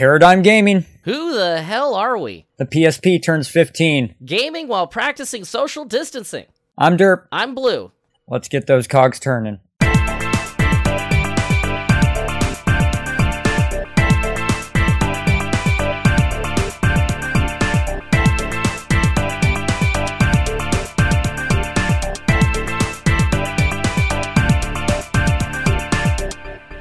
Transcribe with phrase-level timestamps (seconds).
[0.00, 0.86] Paradigm Gaming.
[1.04, 2.46] Who the hell are we?
[2.56, 4.14] The PSP turns 15.
[4.24, 6.46] Gaming while practicing social distancing.
[6.78, 7.26] I'm Derp.
[7.30, 7.92] I'm Blue.
[8.26, 9.60] Let's get those cogs turning.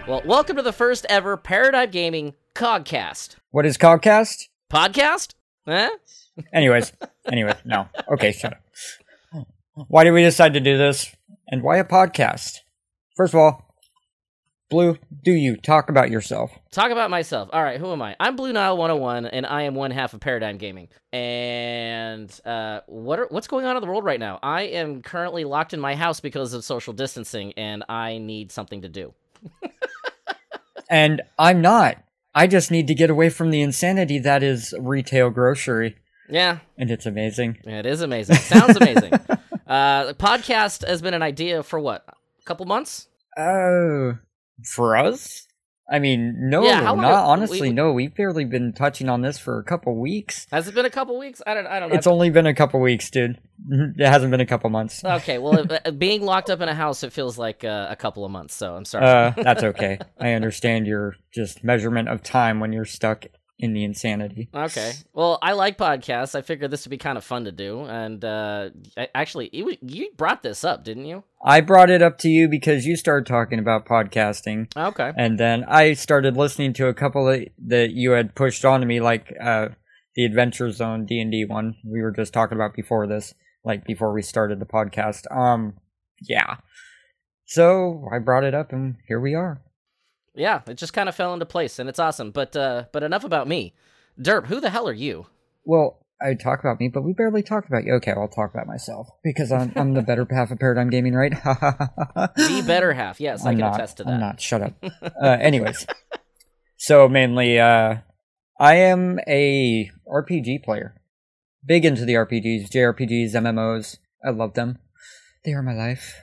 [0.07, 3.37] Well, welcome to the first ever Paradigm Gaming Cogcast.
[3.51, 4.49] What is Cogcast?
[4.69, 5.35] Podcast?
[5.65, 5.89] Eh?
[6.51, 6.91] Anyways,
[7.31, 7.87] anyway, no.
[8.11, 9.47] Okay, shut up.
[9.87, 11.15] Why did we decide to do this?
[11.47, 12.57] And why a podcast?
[13.15, 13.73] First of all,
[14.69, 16.51] Blue, do you talk about yourself?
[16.69, 17.47] Talk about myself.
[17.53, 18.17] All right, who am I?
[18.19, 20.89] I'm Blue Nile 101, and I am one half of Paradigm Gaming.
[21.13, 24.37] And uh, what are, what's going on in the world right now?
[24.43, 28.81] I am currently locked in my house because of social distancing, and I need something
[28.81, 29.13] to do.
[30.89, 32.03] And I'm not.
[32.39, 35.97] I just need to get away from the insanity that is retail grocery.
[36.29, 37.57] Yeah, And it's amazing.
[37.65, 38.37] it is amazing.
[38.37, 39.11] Sounds amazing.
[39.67, 42.05] uh, the podcast has been an idea for what?
[42.07, 43.09] A couple months?
[43.37, 44.19] Oh,
[44.63, 45.47] for us?
[45.91, 47.61] I mean, no, Yeah, not have- honestly.
[47.61, 50.45] we- no, we've barely been touching on this for a couple weeks.
[50.51, 51.41] Has it been a couple weeks?
[51.47, 51.65] I don't.
[51.65, 51.95] I don't know.
[51.95, 53.39] It's only been a couple weeks, dude.
[53.71, 55.03] It hasn't been a couple months.
[55.03, 58.23] Okay, well, uh, being locked up in a house, it feels like uh, a couple
[58.23, 58.53] of months.
[58.55, 59.05] So I'm sorry.
[59.05, 59.97] Uh, that's okay.
[60.19, 63.25] I understand your just measurement of time when you're stuck
[63.61, 64.47] in the insanity.
[64.55, 64.93] okay.
[65.13, 66.33] Well, I like podcasts.
[66.33, 67.81] I figured this would be kind of fun to do.
[67.81, 71.25] And uh, I, actually, you, you brought this up, didn't you?
[71.43, 75.11] I brought it up to you because you started talking about podcasting, Okay.
[75.17, 79.01] and then I started listening to a couple that, that you had pushed onto me,
[79.01, 79.69] like uh,
[80.15, 83.33] the Adventure Zone D and D one we were just talking about before this,
[83.65, 85.29] like before we started the podcast.
[85.35, 85.75] Um,
[86.21, 86.57] yeah.
[87.45, 89.61] So I brought it up, and here we are.
[90.35, 92.31] Yeah, it just kind of fell into place, and it's awesome.
[92.31, 93.73] But uh, but enough about me.
[94.19, 95.27] Derp, who the hell are you?
[95.65, 97.93] Well, I talk about me, but we barely talked about you.
[97.95, 101.31] Okay, I'll talk about myself because I'm I'm the better half of Paradigm Gaming, right?
[102.35, 103.19] The better half.
[103.21, 103.75] Yes, I I'm can not.
[103.75, 104.13] attest to that.
[104.13, 104.41] I'm not.
[104.41, 104.73] Shut up.
[105.23, 105.87] uh, anyways,
[106.77, 107.97] so mainly, uh,
[108.59, 110.95] I am a RPG player.
[111.65, 113.97] Big into the RPGs, JRPGs, MMOs.
[114.25, 114.79] I love them.
[115.45, 116.15] They are my life.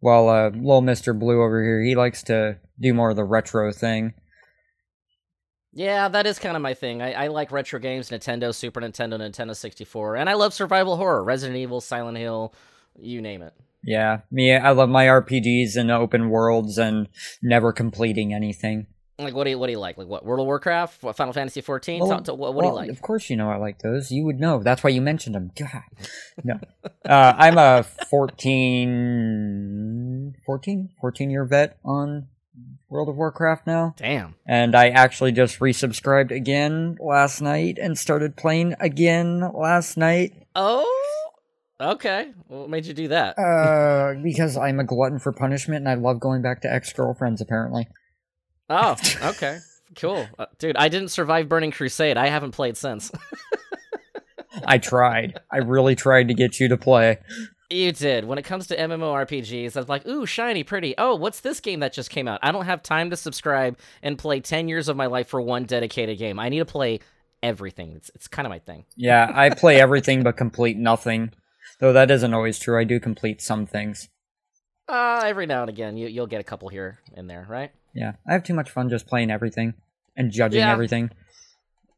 [0.00, 3.72] While uh, little Mister Blue over here, he likes to do more of the retro
[3.72, 4.14] thing.
[5.72, 7.02] Yeah, that is kind of my thing.
[7.02, 11.22] I, I like retro games, Nintendo, Super Nintendo, Nintendo 64, and I love survival horror,
[11.22, 12.54] Resident Evil, Silent Hill,
[12.98, 13.52] you name it.
[13.84, 17.08] Yeah, me, I love my RPGs and open worlds and
[17.42, 18.86] never completing anything.
[19.18, 19.96] Like, what do you what do you like?
[19.96, 22.00] Like, what World of Warcraft, what, Final Fantasy 14?
[22.00, 22.90] Well, what, what do you like?
[22.90, 24.10] Of course, you know I like those.
[24.10, 24.62] You would know.
[24.62, 25.52] That's why you mentioned them.
[25.58, 25.84] God,
[26.44, 26.60] no.
[27.08, 32.26] uh, I'm a 14, 14, 14 year vet on
[32.88, 34.36] World of Warcraft now, Damn.
[34.46, 40.34] and I actually just resubscribed again last night and started playing again last night.
[40.54, 41.02] Oh,
[41.80, 42.32] okay.
[42.46, 43.36] What made you do that?
[43.38, 47.40] Uh, because I'm a glutton for punishment and I love going back to ex girlfriends.
[47.40, 47.88] Apparently,
[48.70, 49.58] Oh, okay.
[49.96, 50.28] Cool.
[50.38, 52.16] Uh, dude, I didn't survive Burning Crusade.
[52.16, 53.10] I haven't played since.
[54.64, 55.38] I tried.
[55.50, 57.18] I really tried to get you to play.
[57.70, 58.24] You did.
[58.24, 60.94] When it comes to MMORPGs, I was like, ooh, shiny, pretty.
[60.98, 62.40] Oh, what's this game that just came out?
[62.42, 65.64] I don't have time to subscribe and play 10 years of my life for one
[65.64, 66.38] dedicated game.
[66.38, 67.00] I need to play
[67.42, 67.92] everything.
[67.96, 68.84] It's, it's kind of my thing.
[68.96, 71.32] Yeah, I play everything but complete nothing.
[71.80, 72.78] Though that isn't always true.
[72.80, 74.08] I do complete some things.
[74.88, 77.72] Uh, every now and again, you, you'll get a couple here and there, right?
[77.92, 79.74] Yeah, I have too much fun just playing everything
[80.16, 80.72] and judging Yeah.
[80.72, 81.10] everything.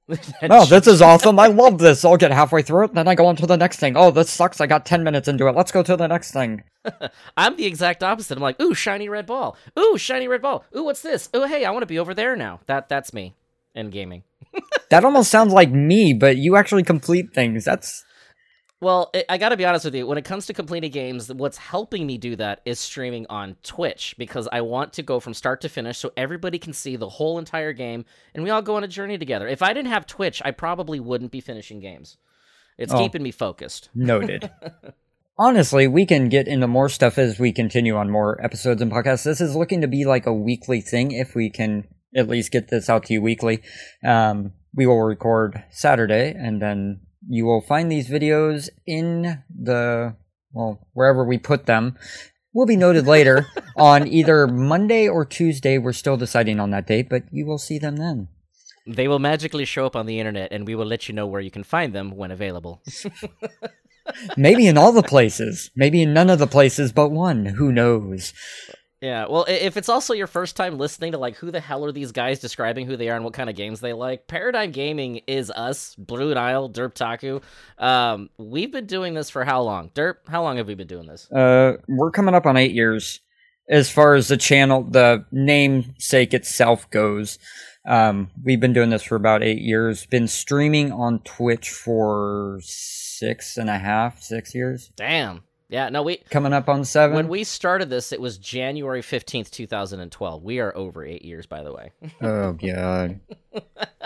[0.42, 1.38] Oh, this is awesome.
[1.38, 2.04] I love this.
[2.04, 3.96] I'll get halfway through it, then I go on to the next thing.
[3.96, 4.60] Oh, this sucks.
[4.60, 5.54] I got 10 minutes into it.
[5.54, 6.62] Let's go to the next thing.
[7.36, 8.36] I'm the exact opposite.
[8.36, 9.56] I'm like, ooh, shiny red ball.
[9.78, 10.64] Ooh, shiny red ball.
[10.74, 11.28] Ooh, what's this?
[11.36, 12.60] Ooh, hey, I want to be over there now.
[12.66, 13.34] That That's me
[13.74, 14.22] in gaming.
[14.90, 17.66] That almost sounds like me, but you actually complete things.
[17.66, 18.06] That's.
[18.80, 20.06] Well, it, I got to be honest with you.
[20.06, 24.14] When it comes to completing games, what's helping me do that is streaming on Twitch
[24.18, 27.38] because I want to go from start to finish so everybody can see the whole
[27.40, 29.48] entire game and we all go on a journey together.
[29.48, 32.18] If I didn't have Twitch, I probably wouldn't be finishing games.
[32.76, 32.98] It's Oh.
[32.98, 33.88] keeping me focused.
[33.94, 34.48] Noted.
[35.38, 39.24] Honestly, we can get into more stuff as we continue on more episodes and podcasts.
[39.24, 41.84] This is looking to be like a weekly thing if we can
[42.14, 43.60] at least get this out to you weekly.
[44.04, 50.14] Um, we will record Saturday and then you will find these videos in the,
[50.52, 51.96] well, wherever we put them.
[52.52, 55.78] Will be noted later on either Monday or Tuesday.
[55.78, 58.28] We're still deciding on that date, but you will see them then.
[58.86, 61.42] They will magically show up on the internet and we will let you know where
[61.42, 62.82] you can find them when available.
[64.36, 65.70] Maybe in all the places.
[65.76, 67.44] Maybe in none of the places but one.
[67.44, 68.32] Who knows?
[69.00, 71.92] Yeah, well, if it's also your first time listening to like who the hell are
[71.92, 75.20] these guys describing who they are and what kind of games they like, Paradigm Gaming
[75.28, 77.40] is us, Blue Nile, Derp Taku.
[77.78, 79.90] Um, we've been doing this for how long?
[79.90, 81.30] Derp, how long have we been doing this?
[81.30, 83.20] Uh, we're coming up on eight years.
[83.70, 87.38] As far as the channel, the namesake itself goes,
[87.86, 90.06] um, we've been doing this for about eight years.
[90.06, 94.90] Been streaming on Twitch for six and a half, six years.
[94.96, 95.42] Damn.
[95.70, 97.14] Yeah, no, we Coming up on seven.
[97.14, 100.42] when we started this, it was January fifteenth, two thousand and twelve.
[100.42, 101.92] We are over eight years, by the way.
[102.22, 103.20] oh god,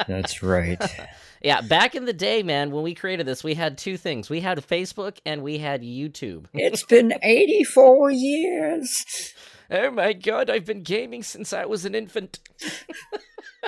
[0.09, 0.83] that's right.
[1.43, 4.41] yeah, back in the day, man, when we created this, we had two things: we
[4.41, 6.47] had Facebook and we had YouTube.
[6.55, 9.33] It's been eighty-four years.
[9.71, 12.41] Oh my god, I've been gaming since I was an infant.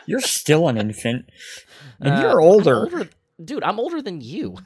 [0.06, 1.30] You're still an infant,
[2.00, 3.08] and Uh, you're I'm older.
[3.42, 3.62] dude.
[3.62, 4.56] I'm older than you.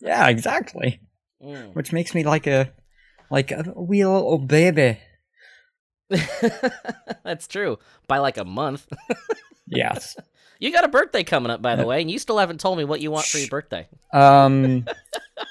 [0.00, 1.00] Yeah, exactly.
[1.44, 1.74] Mm.
[1.74, 2.72] Which makes me like a
[3.30, 4.98] like a wee little baby.
[7.24, 7.78] That's true.
[8.06, 8.86] By like a month.
[9.68, 10.16] Yes.
[10.60, 12.84] You got a birthday coming up, by the way, and you still haven't told me
[12.84, 13.88] what you want for your birthday.
[14.12, 14.86] Um,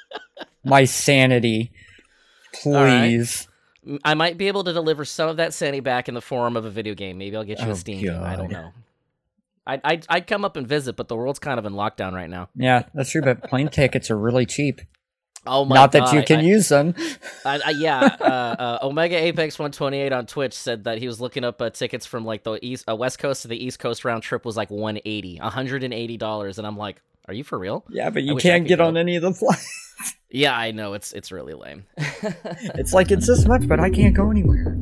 [0.64, 1.74] my sanity,
[2.66, 3.10] right.
[3.10, 3.46] please.
[3.86, 6.56] M- I might be able to deliver some of that sanity back in the form
[6.56, 7.18] of a video game.
[7.18, 8.24] Maybe I'll get you Oh, a Steam game.
[8.24, 8.72] I don't know.
[9.68, 12.30] I'd, I'd, I'd come up and visit, but the world's kind of in lockdown right
[12.30, 12.48] now.
[12.56, 13.22] Yeah, that's true.
[13.22, 14.80] But plane tickets are really cheap.
[15.48, 16.08] Oh my Not god!
[16.08, 16.96] that you can I- use them.
[17.46, 21.44] I, I, yeah, uh, uh, Omega Apex 128 on Twitch said that he was looking
[21.44, 24.24] up uh, tickets from like the east, uh, west coast to the east coast round
[24.24, 27.84] trip was like 180, 180 dollars, and I'm like, are you for real?
[27.90, 28.88] Yeah, but you can't get go.
[28.88, 30.16] on any of the flights.
[30.30, 31.86] Yeah, I know it's it's really lame.
[32.76, 34.76] It's like it's this much, but I can't go anywhere.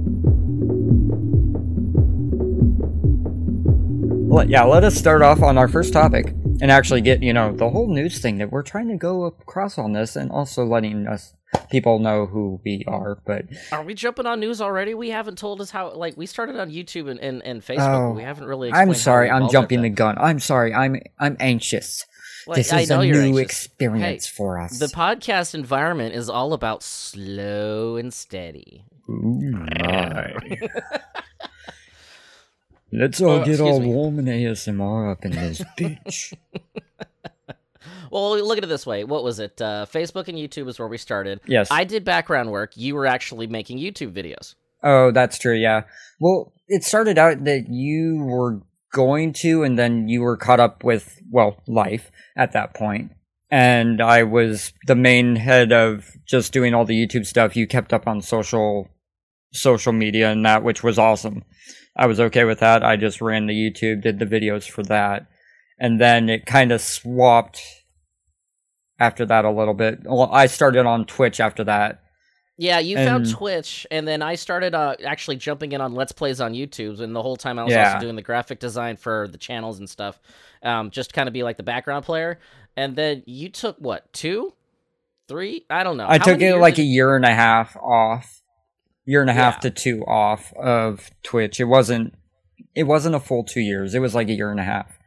[4.41, 6.27] Yeah, let us start off on our first topic
[6.61, 9.77] and actually get, you know, the whole news thing that we're trying to go across
[9.77, 11.33] on this and also letting us
[11.69, 13.19] people know who we are.
[13.25, 14.93] But Are we jumping on news already?
[14.93, 15.93] We haven't told us how.
[15.93, 18.11] Like we started on YouTube and, and, and Facebook.
[18.11, 18.71] Oh, we haven't really.
[18.71, 20.15] I'm sorry, I'm jumping the gun.
[20.17, 22.05] I'm sorry, I'm I'm anxious.
[22.45, 23.39] Like, this is a new anxious.
[23.39, 24.77] experience for us.
[24.77, 28.83] The podcast environment is all about slow and steady.
[29.09, 30.33] Ooh, my.
[32.95, 33.87] Let's all Oh, get all me.
[33.87, 36.33] warm and ASMR up in this bitch.
[38.11, 39.03] Well, look at it this way.
[39.03, 39.59] What was it?
[39.59, 41.39] Uh, Facebook and YouTube is where we started.
[41.47, 41.69] yes.
[41.71, 42.77] I did background work.
[42.77, 44.53] You were actually making YouTube videos.
[44.83, 45.55] Oh, that's true.
[45.55, 45.83] Yeah.
[46.19, 48.61] Well, it started out that you were
[48.93, 53.11] going to, and then you were caught up with, well, life at that point.
[53.49, 57.55] And I was the main head of just doing all the YouTube stuff.
[57.55, 58.89] You kept up on social,
[59.53, 61.43] social media and that, which was awesome.
[61.95, 62.83] I was okay with that.
[62.83, 65.27] I just ran the YouTube, did the videos for that.
[65.79, 67.61] And then it kind of swapped
[68.99, 69.99] after that a little bit.
[70.03, 71.99] Well, I started on Twitch after that.
[72.55, 76.39] Yeah, you found Twitch, and then I started uh, actually jumping in on Let's Plays
[76.39, 77.87] on YouTube, and the whole time I was Yeah.
[77.95, 80.19] also doing the graphic design for the channels and stuff,
[80.61, 82.39] um, just kind of be like the background player.
[82.77, 84.53] And then you took what two,
[85.27, 85.65] three?
[85.67, 86.05] I don't know.
[86.07, 88.42] I How took it like did- a year and a half off,
[89.05, 89.59] year and a half Yeah.
[89.61, 91.59] to two off of Twitch.
[91.59, 92.13] It wasn't,
[92.75, 93.93] it wasn't a full two years.
[93.95, 94.97] It was like a year and a half.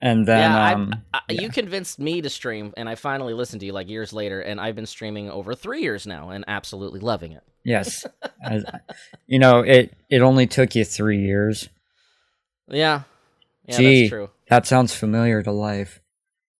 [0.00, 1.40] And then, yeah, I- um, I, yeah.
[1.42, 4.60] you convinced me to stream, and I finally listened to you like years later, and
[4.60, 7.42] I've been streaming over three years now, and absolutely loving it.
[7.64, 8.06] yes,
[8.42, 8.64] As-
[9.26, 11.68] you know, it it only took you three years.
[12.68, 13.02] Yeah,
[13.66, 14.00] yeah, Gee.
[14.02, 14.30] that's true.
[14.48, 16.00] That sounds familiar to life.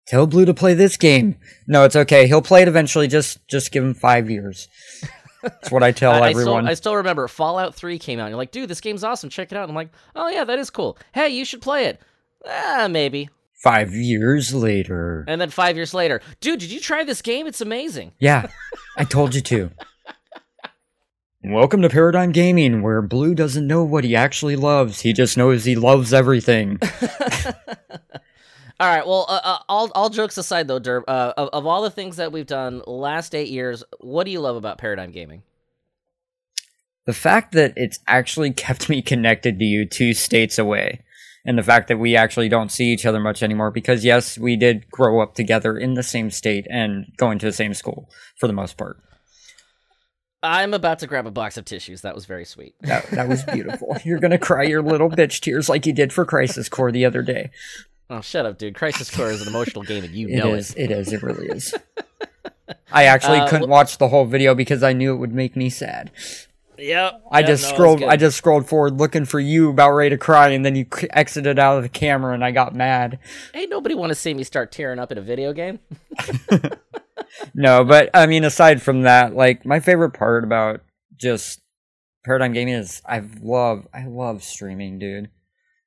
[0.08, 1.36] Tell Blue to play this game.
[1.68, 2.26] No, it's okay.
[2.26, 3.06] He'll play it eventually.
[3.06, 4.66] Just just give him five years.
[5.48, 6.64] That's what I tell I, I everyone.
[6.64, 8.24] still, I still remember Fallout 3 came out.
[8.24, 9.30] And you're like, dude, this game's awesome.
[9.30, 9.62] Check it out.
[9.62, 10.98] And I'm like, oh, yeah, that is cool.
[11.12, 12.00] Hey, you should play it.
[12.46, 13.28] Ah, maybe.
[13.54, 15.24] Five years later.
[15.26, 17.46] And then five years later, dude, did you try this game?
[17.46, 18.12] It's amazing.
[18.20, 18.46] Yeah,
[18.96, 19.70] I told you to.
[21.44, 25.00] Welcome to Paradigm Gaming, where Blue doesn't know what he actually loves.
[25.00, 26.78] He just knows he loves everything.
[28.80, 29.06] All right.
[29.06, 32.16] Well, uh, uh, all all jokes aside, though, Derp, uh, of, of all the things
[32.16, 35.42] that we've done last eight years, what do you love about Paradigm Gaming?
[37.08, 41.00] the fact that it's actually kept me connected to you two states away,
[41.44, 44.56] and the fact that we actually don't see each other much anymore, because yes, we
[44.56, 48.46] did grow up together in the same state and going to the same school for
[48.46, 48.98] the most part.
[50.42, 52.02] I'm about to grab a box of tissues.
[52.02, 52.74] That was very sweet.
[52.82, 53.96] That, that was beautiful.
[54.04, 57.22] You're gonna cry your little bitch tears like you did for Crisis Core the other
[57.22, 57.50] day.
[58.10, 58.74] Oh, shut up, dude.
[58.74, 60.72] Crisis Core is an emotional game, and you It know is.
[60.74, 60.84] it.
[60.84, 61.12] It is.
[61.12, 61.74] It really is.
[62.92, 65.56] I actually Uh, couldn't wh- watch the whole video because I knew it would make
[65.56, 66.10] me sad.
[66.78, 67.22] Yep.
[67.32, 68.02] I Yep, just no, scrolled.
[68.04, 71.58] I just scrolled forward looking for you, about ready to cry, and then you exited
[71.58, 73.18] out of the camera, and I got mad.
[73.52, 75.80] Hey, nobody want to see me start tearing up in a video game.
[77.54, 80.80] No, but I mean, aside from that, like my favorite part about
[81.16, 81.60] just
[82.24, 85.30] Paradigm Gaming is I love I love streaming, dude.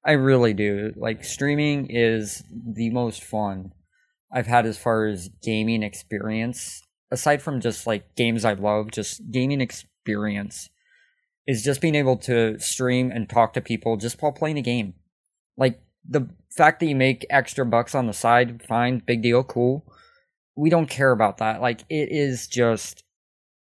[0.03, 0.93] I really do.
[0.95, 3.73] Like streaming is the most fun
[4.31, 6.81] I've had as far as gaming experience.
[7.11, 10.69] Aside from just like games I love, just gaming experience
[11.45, 14.93] is just being able to stream and talk to people just while playing a game.
[15.57, 19.85] Like the fact that you make extra bucks on the side, fine, big deal, cool.
[20.55, 21.61] We don't care about that.
[21.61, 23.03] Like it is just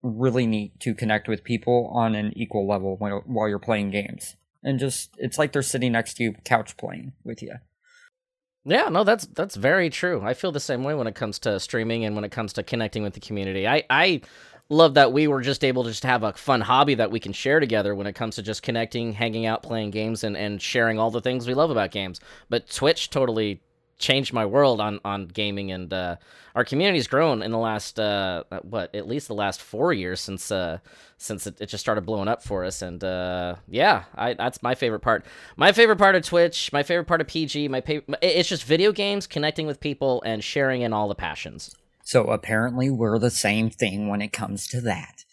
[0.03, 4.37] really neat to connect with people on an equal level while, you're playing games.
[4.69, 7.55] And just it's like they're sitting next to you couch playing with you.
[8.67, 10.21] Yeah, no, that's that's very true.
[10.23, 12.63] I feel the same way when it comes to streaming and when it comes to
[12.63, 13.67] connecting with the community.
[13.67, 14.21] I I
[14.69, 17.33] love that we were just able to just have a fun hobby that we can
[17.33, 20.99] share together when it comes to just connecting, hanging out, playing games, and, and sharing
[20.99, 22.21] all the things we love about games.
[22.51, 23.63] But Twitch totally
[23.99, 26.17] changed my world on on gaming and uh,
[26.55, 30.51] our community's grown in the last uh, what at least the last four years since
[30.51, 30.79] uh,
[31.17, 32.83] since it, it just started blowing up for us.
[32.83, 35.25] And uh, yeah I, that's my favorite part.
[35.57, 38.93] My favorite part of twitch my favorite part of pg my pa- it's just video
[38.93, 41.75] games connecting with people and sharing in all the passions.
[42.03, 45.25] So apparently we're the same thing when it comes to that.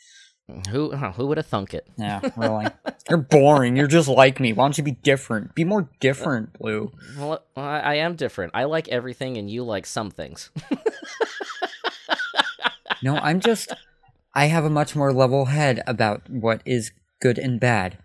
[0.69, 1.87] Who who would have thunk it?
[1.97, 2.67] Yeah, really.
[3.09, 3.75] You're boring.
[3.75, 4.53] You're just like me.
[4.53, 5.55] Why don't you be different?
[5.55, 6.91] Be more different, uh, Blue.
[7.17, 8.51] Well, I, I am different.
[8.53, 10.51] I like everything, and you like some things.
[13.03, 13.73] no, I'm just.
[14.35, 17.97] I have a much more level head about what is good and bad.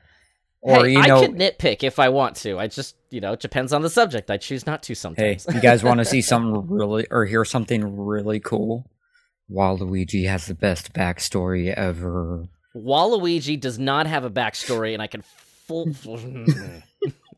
[0.62, 2.58] Or hey, you know, I can nitpick if I want to.
[2.58, 4.30] I just, you know, it depends on the subject.
[4.30, 5.44] I choose not to sometimes.
[5.44, 8.86] Hey, you guys want to see something really or hear something really cool?
[9.52, 12.48] Waluigi has the best backstory ever.
[12.74, 15.88] Waluigi does not have a backstory, and I can full.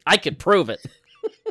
[0.07, 0.85] I could prove it.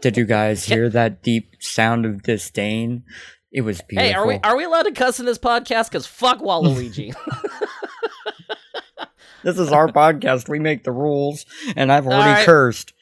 [0.01, 3.03] Did you guys hear that deep sound of disdain?
[3.51, 4.07] It was beautiful.
[4.07, 5.89] Hey, are we are we allowed to cuss in this podcast?
[5.89, 7.13] Because fuck Waluigi.
[9.43, 10.47] this is our podcast.
[10.47, 12.45] We make the rules, and I've already right.
[12.45, 12.93] cursed.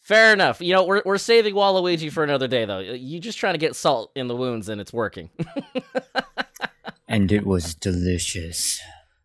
[0.00, 0.60] Fair enough.
[0.60, 2.80] You know, we're we're saving Waluigi for another day, though.
[2.80, 5.30] You just trying to get salt in the wounds, and it's working.
[7.08, 8.80] and it was delicious.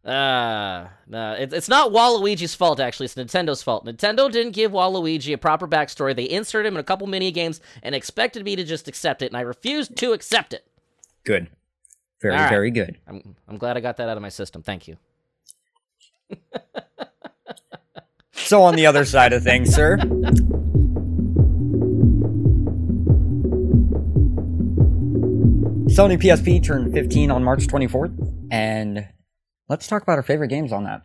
[0.05, 3.05] Uh, no, it, it's not Waluigi's fault, actually.
[3.05, 3.85] It's Nintendo's fault.
[3.85, 6.15] Nintendo didn't give Waluigi a proper backstory.
[6.15, 9.27] They inserted him in a couple mini games and expected me to just accept it,
[9.27, 10.65] and I refused to accept it.
[11.23, 11.49] Good.
[12.21, 12.49] Very, right.
[12.49, 12.97] very good.
[13.07, 14.61] I'm, I'm glad I got that out of my system.
[14.61, 14.97] Thank you.
[18.31, 19.97] so, on the other side of things, sir.
[25.93, 29.07] Sony PSP turned 15 on March 24th, and
[29.69, 31.03] let's talk about our favorite games on that.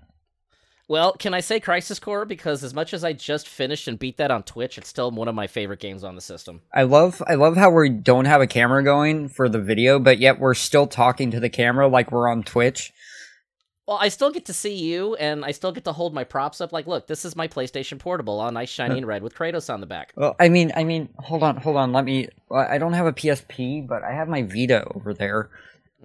[0.89, 2.25] Well, can I say Crisis Core?
[2.25, 5.29] Because as much as I just finished and beat that on Twitch, it's still one
[5.29, 6.63] of my favorite games on the system.
[6.73, 10.21] I love I love how we don't have a camera going for the video, but
[10.21, 12.95] yet we're still talking to the camera like we're on Twitch.
[13.89, 16.61] Well, I still get to see you, and I still get to hold my props
[16.61, 16.75] up.
[16.75, 19.81] Like, look, this is my PlayStation Portable, all nice, shiny, and red with Kratos on
[19.81, 20.13] the back.
[20.15, 21.91] Well, I mean, I mean, hold on, hold on.
[21.95, 22.29] Let me.
[22.55, 25.49] I don't have a PSP, but I have my Vita over there.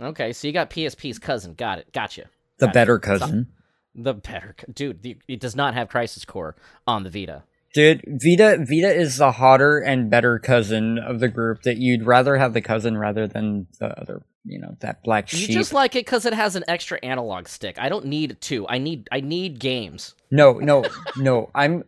[0.02, 1.56] Okay, so you got PSP's cousin.
[1.56, 1.92] Got it.
[1.92, 2.30] Gotcha.
[2.60, 3.02] The Got better it.
[3.02, 3.48] cousin.
[3.94, 5.18] The better, dude.
[5.28, 6.56] It does not have Crisis Core
[6.88, 7.44] on the Vita.
[7.74, 11.64] Dude, Vita Vita is the hotter and better cousin of the group.
[11.64, 15.50] That you'd rather have the cousin rather than the other you know that black sheep.
[15.50, 17.78] You just like it because it has an extra analog stick.
[17.80, 18.68] I don't need two.
[18.68, 20.14] I need I need games.
[20.30, 20.86] No, no,
[21.18, 21.50] no.
[21.56, 21.84] I'm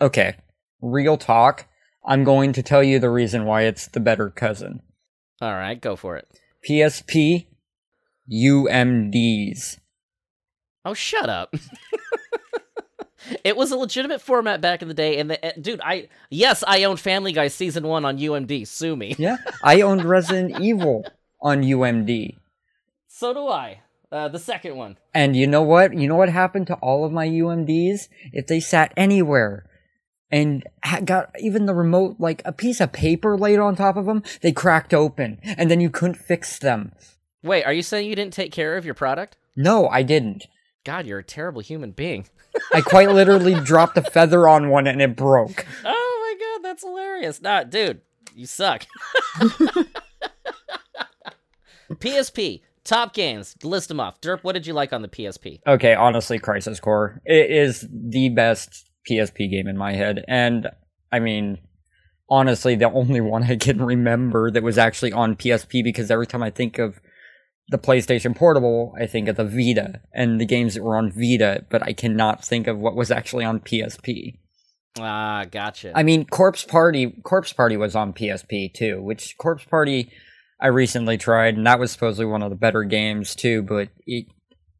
[0.00, 0.36] okay.
[0.82, 1.66] Real talk.
[2.04, 4.80] I'm going to tell you the reason why it's the better cousin.
[5.40, 6.28] All right, go for it.
[6.68, 7.46] PSP
[8.30, 9.78] UMDs.
[10.84, 11.54] Oh, shut up.
[13.44, 16.64] it was a legitimate format back in the day, and the, uh, dude, I yes,
[16.66, 18.66] I owned Family Guy season one on UMD.
[18.66, 19.14] Sue me.
[19.18, 21.04] Yeah, I owned Resident Evil
[21.40, 22.36] on UMD.
[23.08, 23.80] So do I.
[24.12, 24.98] Uh, the second one.
[25.14, 25.96] And you know what?
[25.96, 28.08] You know what happened to all of my UMDs?
[28.32, 29.66] If they sat anywhere
[30.32, 30.64] and
[31.04, 34.50] got even the remote, like a piece of paper laid on top of them, they
[34.50, 36.92] cracked open, and then you couldn't fix them.
[37.42, 39.36] Wait, are you saying you didn't take care of your product?
[39.56, 40.46] No, I didn't.
[40.84, 42.26] God, you're a terrible human being.
[42.74, 45.66] I quite literally dropped a feather on one and it broke.
[45.84, 47.42] Oh my god, that's hilarious.
[47.42, 48.00] Nah, dude,
[48.34, 48.86] you suck.
[51.92, 54.20] PSP, top games, list them off.
[54.20, 55.60] Derp, what did you like on the PSP?
[55.66, 57.20] Okay, honestly, Crisis Core.
[57.24, 60.24] It is the best PSP game in my head.
[60.28, 60.68] And,
[61.12, 61.58] I mean,
[62.28, 66.42] honestly, the only one I can remember that was actually on PSP because every time
[66.42, 67.00] I think of
[67.70, 71.64] the PlayStation Portable, I think of the Vita and the games that were on Vita,
[71.70, 74.36] but I cannot think of what was actually on PSP.
[74.98, 75.92] Ah, gotcha.
[75.94, 80.10] I mean, Corpse Party, Corpse Party was on PSP too, which Corpse Party
[80.60, 83.62] I recently tried, and that was supposedly one of the better games too.
[83.62, 84.26] But it,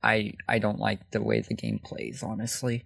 [0.02, 2.84] I, I don't like the way the game plays, honestly.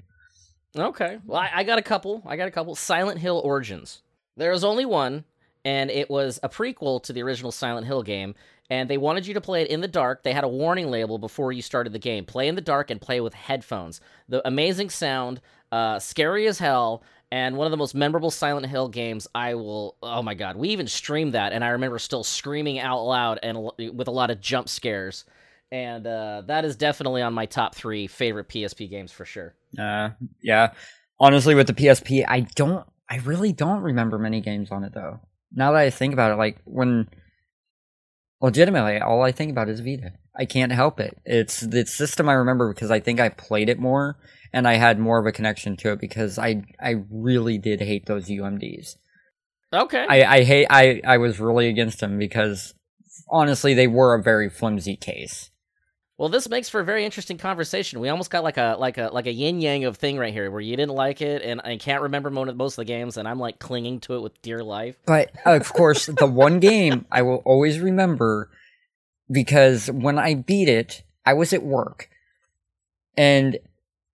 [0.76, 1.18] Okay.
[1.24, 2.22] Well, I, I got a couple.
[2.26, 2.74] I got a couple.
[2.74, 4.02] Silent Hill Origins.
[4.36, 5.24] There was only one,
[5.64, 8.34] and it was a prequel to the original Silent Hill game.
[8.70, 10.22] And they wanted you to play it in the dark.
[10.22, 12.24] They had a warning label before you started the game.
[12.24, 14.00] Play in the dark and play with headphones.
[14.28, 15.40] The amazing sound,
[15.70, 19.26] uh, scary as hell, and one of the most memorable Silent Hill games.
[19.34, 19.96] I will.
[20.02, 23.70] Oh my god, we even streamed that, and I remember still screaming out loud and
[23.76, 25.24] with a lot of jump scares.
[25.72, 29.54] And uh, that is definitely on my top three favorite PSP games for sure.
[29.78, 30.72] Uh, yeah.
[31.18, 32.86] Honestly, with the PSP, I don't.
[33.10, 35.20] I really don't remember many games on it though.
[35.52, 37.08] Now that I think about it, like when
[38.44, 40.12] legitimately all I think about is Vita.
[40.36, 41.16] I can't help it.
[41.24, 44.18] It's the system I remember because I think I played it more
[44.52, 48.04] and I had more of a connection to it because I I really did hate
[48.04, 48.96] those UMDs.
[49.72, 50.06] Okay.
[50.08, 52.74] I, I hate I, I was really against them because
[53.30, 55.50] honestly they were a very flimsy case.
[56.16, 57.98] Well, this makes for a very interesting conversation.
[57.98, 60.48] We almost got like a like a like a yin yang of thing right here,
[60.48, 63.40] where you didn't like it, and I can't remember most of the games, and I'm
[63.40, 64.96] like clinging to it with dear life.
[65.06, 68.48] But of course, the one game I will always remember
[69.28, 72.08] because when I beat it, I was at work,
[73.16, 73.58] and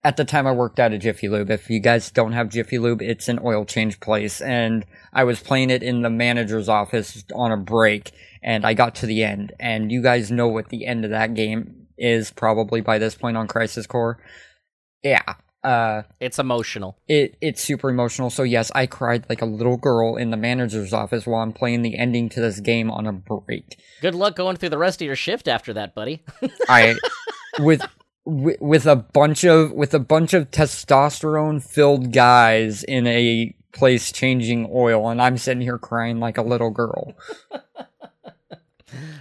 [0.02, 1.50] at the time I worked at a Jiffy Lube.
[1.50, 5.40] If you guys don't have Jiffy Lube, it's an oil change place, and I was
[5.40, 9.52] playing it in the manager's office on a break, and I got to the end,
[9.60, 13.36] and you guys know what the end of that game is probably by this point
[13.36, 14.18] on Crisis Core.
[15.02, 15.34] Yeah.
[15.62, 16.96] Uh, it's emotional.
[17.06, 18.30] It it's super emotional.
[18.30, 21.82] So yes, I cried like a little girl in the manager's office while I'm playing
[21.82, 23.78] the ending to this game on a break.
[24.00, 26.24] Good luck going through the rest of your shift after that, buddy.
[26.68, 26.96] I
[27.58, 27.82] with
[28.24, 34.68] with a bunch of with a bunch of testosterone filled guys in a place changing
[34.72, 37.14] oil and I'm sitting here crying like a little girl.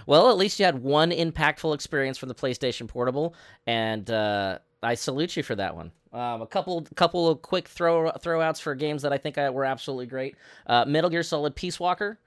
[0.06, 3.34] Well, at least you had one impactful experience from the PlayStation Portable,
[3.66, 5.92] and uh, I salute you for that one.
[6.12, 9.64] Um, a couple, couple of quick throw throwouts for games that I think I, were
[9.64, 10.36] absolutely great.
[10.66, 12.18] Uh, Metal Gear Solid Peace Walker,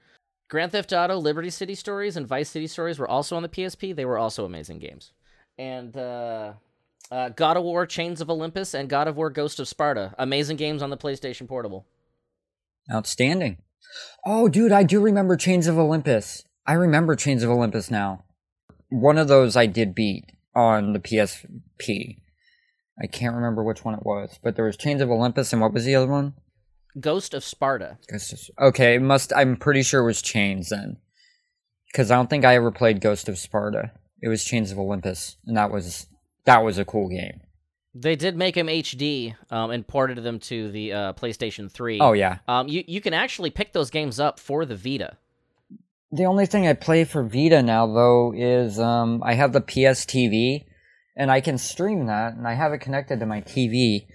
[0.48, 3.94] Grand Theft Auto, Liberty City Stories, and Vice City Stories were also on the PSP.
[3.94, 5.12] They were also amazing games.
[5.58, 6.54] And uh,
[7.10, 10.56] uh, God of War Chains of Olympus and God of War Ghost of Sparta, amazing
[10.56, 11.86] games on the PlayStation Portable.
[12.92, 13.58] Outstanding.
[14.26, 16.44] Oh, dude, I do remember Chains of Olympus.
[16.66, 18.24] I remember Chains of Olympus now.
[18.88, 22.18] One of those I did beat on the PSP.
[23.00, 25.72] I can't remember which one it was, but there was Chains of Olympus, and what
[25.72, 26.34] was the other one?
[26.98, 27.98] Ghost of Sparta.
[28.10, 29.32] Ghost of, okay, it must.
[29.34, 30.98] I'm pretty sure it was Chains then,
[31.90, 33.90] because I don't think I ever played Ghost of Sparta.
[34.22, 36.06] It was Chains of Olympus, and that was
[36.44, 37.40] that was a cool game.
[37.96, 42.00] They did make them HD um, and ported them to the uh, PlayStation 3.
[42.00, 42.38] Oh yeah.
[42.48, 45.16] Um, you you can actually pick those games up for the Vita.
[46.12, 50.04] The only thing I play for Vita now, though, is um, I have the PS
[50.04, 50.64] TV,
[51.16, 54.06] and I can stream that, and I have it connected to my TV.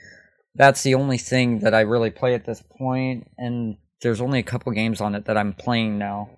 [0.56, 4.43] That's the only thing that I really play at this point, and there's only a
[4.43, 6.30] couple games on it that I'm playing now.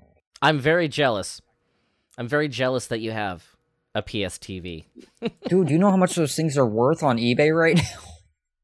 [0.42, 1.42] I'm very jealous.
[2.18, 3.56] I'm very jealous that you have
[3.94, 4.86] a PS TV.
[5.48, 7.84] Dude, do you know how much those things are worth on eBay right now?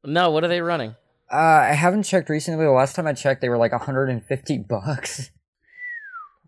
[0.04, 0.94] No, what are they running?
[1.30, 2.64] Uh, I haven't checked recently.
[2.64, 5.30] The last time I checked, they were like 150 bucks.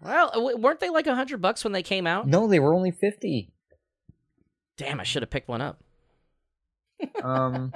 [0.02, 2.26] Well, weren't they like a hundred bucks when they came out?
[2.26, 3.52] No, they were only fifty.
[4.76, 5.82] Damn, I should have picked one up.
[7.22, 7.72] um.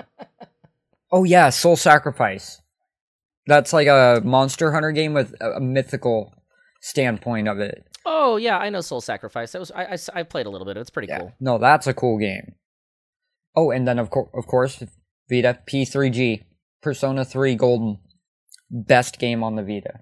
[1.12, 2.60] Oh yeah, Soul Sacrifice.
[3.46, 6.34] That's like a Monster Hunter game with a mythical
[6.80, 7.86] standpoint of it.
[8.06, 9.54] Oh yeah, I know Soul Sacrifice.
[9.54, 10.76] It was I, I, I played a little bit.
[10.76, 11.18] It's pretty yeah.
[11.18, 11.32] cool.
[11.40, 12.54] No, that's a cool game.
[13.54, 14.82] Oh, and then of course, of course,
[15.30, 16.44] Vita P3G
[16.84, 17.98] Persona 3 Golden,
[18.70, 20.00] best game on the Vita.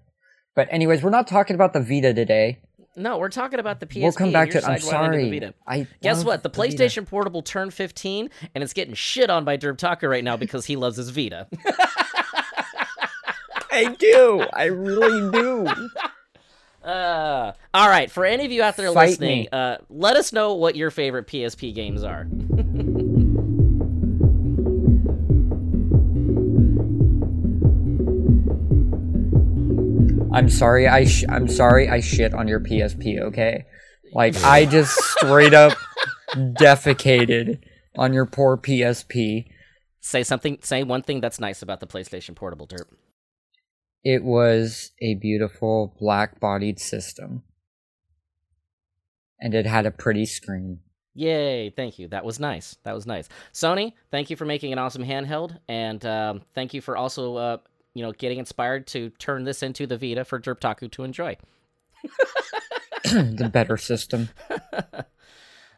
[0.54, 2.58] But anyways, we're not talking about the Vita today.
[2.94, 4.02] No, we're talking about the PSP.
[4.02, 4.68] We'll come back to it.
[4.68, 5.52] I'm sorry.
[5.66, 6.42] I Guess what?
[6.42, 7.10] The PlayStation Vita.
[7.10, 10.76] Portable turned 15, and it's getting shit on by Derp Taku right now because he
[10.76, 11.46] loves his Vita.
[13.72, 14.44] I do.
[14.52, 15.68] I really do.
[16.84, 18.10] Uh, all right.
[18.10, 21.28] For any of you out there Fight listening, uh, let us know what your favorite
[21.28, 22.26] PSP games are.
[30.32, 30.88] I'm sorry.
[30.88, 31.88] I sh- I'm sorry.
[31.88, 33.20] I shit on your PSP.
[33.20, 33.64] Okay,
[34.12, 35.76] like I just straight up
[36.34, 37.58] defecated
[37.96, 39.46] on your poor PSP.
[40.00, 40.58] Say something.
[40.62, 42.86] Say one thing that's nice about the PlayStation Portable Derp.
[44.04, 47.44] It was a beautiful black-bodied system,
[49.38, 50.80] and it had a pretty screen.
[51.14, 51.70] Yay!
[51.70, 52.08] Thank you.
[52.08, 52.76] That was nice.
[52.84, 53.28] That was nice.
[53.52, 57.56] Sony, thank you for making an awesome handheld, and um, thank you for also uh,
[57.94, 61.36] you know, getting inspired to turn this into the Vita for Derptaku to enjoy.
[63.04, 64.28] the better system.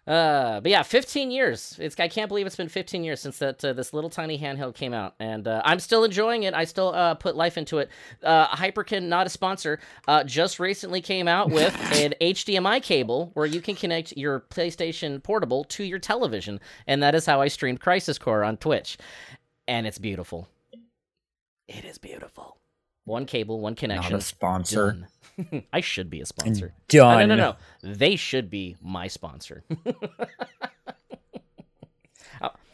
[0.07, 1.79] Uh, but yeah, 15 years.
[1.81, 4.75] It's I can't believe it's been 15 years since that uh, this little tiny handheld
[4.75, 6.53] came out, and uh, I'm still enjoying it.
[6.53, 7.89] I still uh, put life into it.
[8.23, 13.47] Uh, Hyperkin, not a sponsor, uh, just recently came out with an HDMI cable where
[13.47, 17.81] you can connect your PlayStation Portable to your television, and that is how I streamed
[17.81, 18.99] Crisis Core on Twitch,
[19.67, 20.49] and it's beautiful.
[21.69, 22.59] It is beautiful.
[23.05, 24.13] One cable, one connection.
[24.13, 25.09] Not a sponsor.
[25.73, 26.75] I should be a sponsor.
[26.89, 27.29] Done.
[27.29, 27.93] No, no, no, no.
[27.95, 29.65] They should be my sponsor.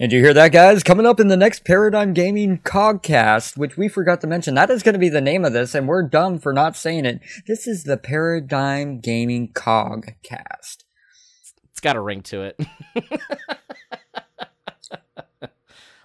[0.00, 0.83] And you hear that, guys?
[0.83, 4.83] Coming up in the next Paradigm Gaming Cogcast, which we forgot to mention, that is
[4.83, 7.20] going to be the name of this, and we're dumb for not saying it.
[7.46, 10.85] This is the Paradigm Gaming Cogcast.
[11.70, 12.59] it's got a ring to it.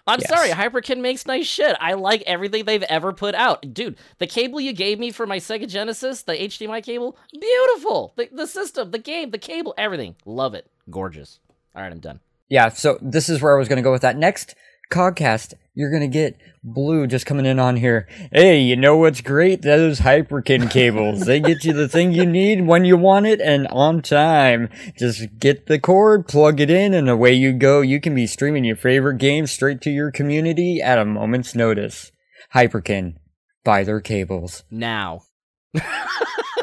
[0.08, 0.30] I'm Yes.
[0.30, 1.76] sorry, Hyperkin makes nice shit.
[1.80, 3.74] I like everything they've ever put out.
[3.74, 8.14] Dude, the cable you gave me for my Sega Genesis, the HDMI cable, beautiful.
[8.16, 10.16] The, the system, the game, the cable, everything.
[10.26, 10.68] Love it.
[10.90, 11.40] Gorgeous.
[11.76, 12.20] All right, I'm done.
[12.50, 14.16] Yeah, so this is where I was going to go with that.
[14.18, 14.54] Next
[14.92, 18.08] Cogcast, you're to get Blue just coming in on here.
[18.32, 19.62] Hey, you know what's great?
[19.62, 21.22] Those Hyperkin cables.
[21.26, 24.70] they get you the thing you need when you want it and on time.
[24.98, 27.82] Just get the cord, plug it in, and away you go.
[27.82, 32.12] You can be streaming your favorite games straight to your community at a moment's notice.
[32.54, 33.16] Hyperkin.
[33.64, 34.64] Buy their cables.
[34.72, 35.22] Now.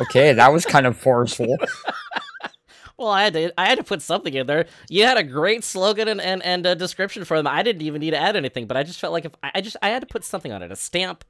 [0.00, 1.56] Okay, that was kind of forceful.
[3.02, 4.66] Well, I had to I had to put something in there.
[4.88, 7.48] You had a great slogan and and, and a description for them.
[7.48, 9.60] I didn't even need to add anything, but I just felt like if I, I
[9.60, 11.24] just I had to put something on it, a stamp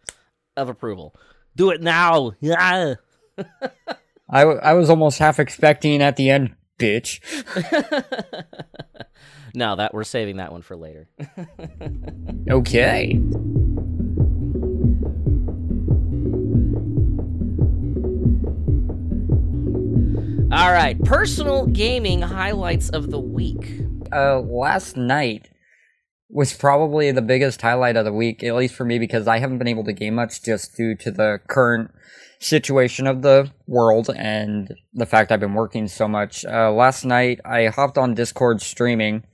[0.54, 1.16] of approval.
[1.56, 2.32] Do it now.
[2.40, 2.96] Yeah.
[4.28, 7.20] I, w- I was almost half expecting at the end, bitch.
[9.54, 11.08] no, that we're saving that one for later.
[12.50, 13.18] Okay.
[20.52, 23.80] All right, personal gaming highlights of the week.
[24.12, 25.48] uh, last night
[26.28, 29.56] was probably the biggest highlight of the week, at least for me, because I haven't
[29.56, 31.90] been able to game much just due to the current
[32.38, 36.44] situation of the world and the fact I've been working so much.
[36.44, 39.24] Uh, last night, I hopped on Discord streaming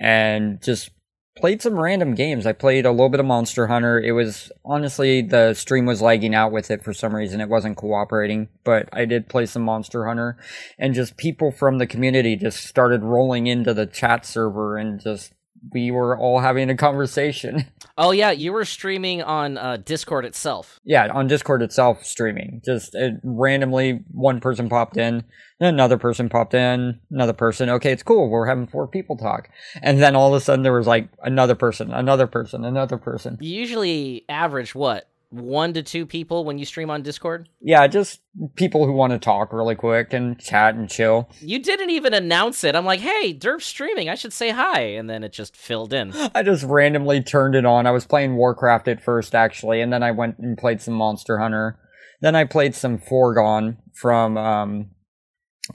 [0.00, 0.90] and just
[1.36, 2.46] played some random games.
[2.46, 3.98] I played a little bit of Monster Hunter.
[4.00, 7.40] It was honestly the stream was lagging out with it for some reason.
[7.40, 10.36] It wasn't cooperating, but I did play some Monster Hunter
[10.78, 15.32] and just people from the community just started rolling into the chat server and just
[15.70, 17.66] we were all having a conversation.
[17.98, 20.80] Oh yeah, you were streaming on uh, Discord itself.
[20.82, 22.62] yeah, on Discord itself streaming.
[22.64, 25.24] Just uh, randomly one person popped in,
[25.60, 27.68] another person popped in, another person.
[27.68, 28.30] Okay, it's cool.
[28.30, 29.50] We're having four people talk.
[29.82, 33.36] And then all of a sudden there was like another person, another person, another person.
[33.42, 37.48] You usually average what one to two people when you stream on Discord.
[37.60, 38.20] Yeah, just
[38.54, 41.28] people who want to talk really quick and chat and chill.
[41.40, 42.74] You didn't even announce it.
[42.76, 44.08] I'm like, hey, Derp's streaming.
[44.08, 46.12] I should say hi, and then it just filled in.
[46.34, 47.86] I just randomly turned it on.
[47.86, 51.38] I was playing Warcraft at first, actually, and then I went and played some Monster
[51.38, 51.78] Hunter.
[52.20, 54.90] Then I played some Foregone from um,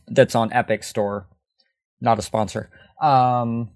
[0.08, 1.28] that's on Epic Store,
[2.00, 2.70] not a sponsor.
[3.02, 3.72] Um,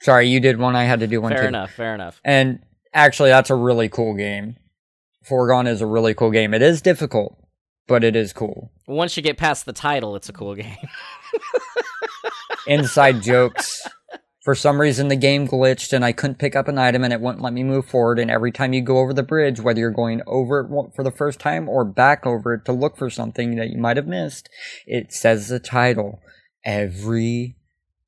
[0.00, 0.76] sorry, you did one.
[0.76, 1.48] I had to do one Fair too.
[1.48, 1.72] enough.
[1.72, 2.20] Fair enough.
[2.24, 2.60] And
[2.92, 4.56] actually, that's a really cool game.
[5.24, 6.54] Foregone is a really cool game.
[6.54, 7.36] It is difficult,
[7.86, 8.70] but it is cool.
[8.86, 10.76] Once you get past the title, it's a cool game.
[12.66, 13.82] inside jokes.
[14.42, 17.20] For some reason, the game glitched and I couldn't pick up an item and it
[17.20, 18.18] wouldn't let me move forward.
[18.18, 21.10] And every time you go over the bridge, whether you're going over it for the
[21.10, 24.50] first time or back over it to look for something that you might have missed,
[24.86, 26.20] it says the title
[26.62, 27.56] every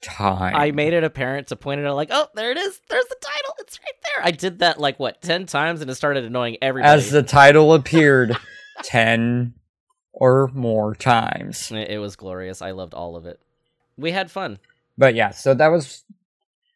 [0.06, 0.54] time.
[0.56, 2.80] I made it apparent to point it out, like, oh, there it is.
[2.88, 3.54] There's the title.
[3.58, 4.24] It's right there.
[4.26, 6.92] I did that like what ten times, and it started annoying everybody.
[6.92, 8.36] As the title appeared
[8.82, 9.54] 10
[10.12, 11.70] or more times.
[11.72, 12.62] It was glorious.
[12.62, 13.40] I loved all of it.
[13.98, 14.58] We had fun.
[14.98, 16.04] But yeah, so that was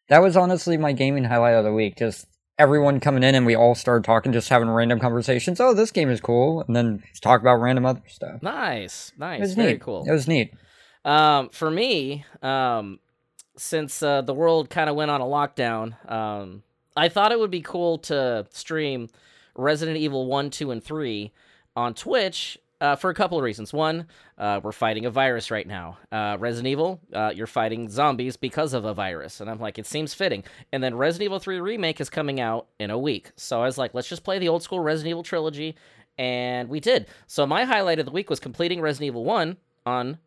[0.09, 1.97] that was honestly my gaming highlight of the week.
[1.97, 2.27] Just
[2.59, 5.59] everyone coming in and we all started talking, just having random conversations.
[5.59, 8.43] Oh, this game is cool, and then talk about random other stuff.
[8.43, 9.81] Nice, nice, It was very neat.
[9.81, 10.05] cool.
[10.07, 10.53] It was neat.
[11.03, 12.99] Um, for me, um,
[13.61, 16.63] since uh, the world kind of went on a lockdown, um,
[16.97, 19.07] I thought it would be cool to stream
[19.55, 21.31] Resident Evil 1, 2, and 3
[21.75, 23.71] on Twitch uh, for a couple of reasons.
[23.71, 24.07] One,
[24.39, 25.99] uh, we're fighting a virus right now.
[26.11, 29.39] Uh, Resident Evil, uh, you're fighting zombies because of a virus.
[29.39, 30.43] And I'm like, it seems fitting.
[30.71, 33.31] And then Resident Evil 3 Remake is coming out in a week.
[33.35, 35.75] So I was like, let's just play the old school Resident Evil trilogy.
[36.17, 37.05] And we did.
[37.27, 40.17] So my highlight of the week was completing Resident Evil 1 on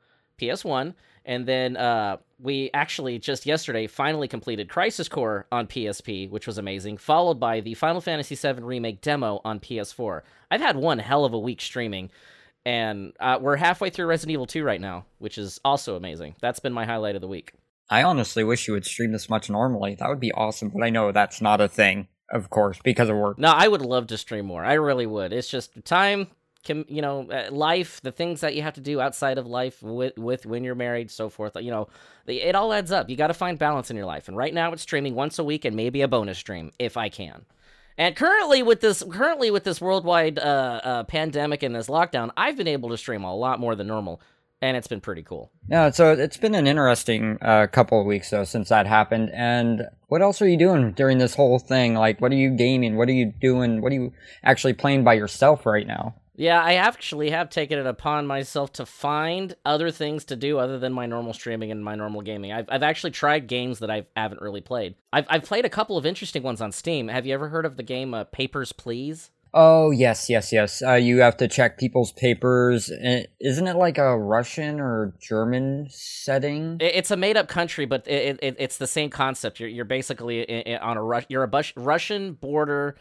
[0.40, 0.94] PS1,
[1.24, 6.58] and then uh, we actually just yesterday finally completed Crisis Core on PSP, which was
[6.58, 10.22] amazing, followed by the Final Fantasy VII Remake demo on PS4.
[10.50, 12.10] I've had one hell of a week streaming,
[12.66, 16.34] and uh, we're halfway through Resident Evil 2 right now, which is also amazing.
[16.40, 17.52] That's been my highlight of the week.
[17.90, 19.94] I honestly wish you would stream this much normally.
[19.94, 23.16] That would be awesome, but I know that's not a thing, of course, because of
[23.16, 23.38] work.
[23.38, 24.64] No, I would love to stream more.
[24.64, 25.32] I really would.
[25.32, 26.28] It's just time,
[26.64, 29.82] com- you know, uh, life, the things that you have to do outside of life
[29.82, 31.56] with, with when you're married, so forth.
[31.60, 31.88] You know,
[32.26, 33.08] it all adds up.
[33.08, 34.28] You got to find balance in your life.
[34.28, 37.08] And right now, it's streaming once a week and maybe a bonus stream if I
[37.08, 37.44] can.
[37.96, 42.56] And currently with this, currently with this worldwide uh, uh, pandemic and this lockdown, I've
[42.56, 44.20] been able to stream a lot more than normal,
[44.60, 45.52] and it's been pretty cool.
[45.68, 49.30] Yeah, so it's been an interesting uh, couple of weeks though since that happened.
[49.32, 51.94] And what else are you doing during this whole thing?
[51.94, 52.96] Like, what are you gaming?
[52.96, 53.80] What are you doing?
[53.80, 56.16] What are you actually playing by yourself right now?
[56.36, 60.78] Yeah, I actually have taken it upon myself to find other things to do other
[60.80, 62.52] than my normal streaming and my normal gaming.
[62.52, 64.96] I've, I've actually tried games that I haven't really played.
[65.12, 67.06] I've, I've played a couple of interesting ones on Steam.
[67.08, 69.30] Have you ever heard of the game uh, Papers, Please?
[69.56, 70.82] Oh yes, yes, yes.
[70.82, 72.90] Uh, you have to check people's papers.
[73.40, 76.78] Isn't it like a Russian or German setting?
[76.80, 79.60] It's a made-up country, but it, it, it's the same concept.
[79.60, 82.96] You're you're basically on a you're a Russian border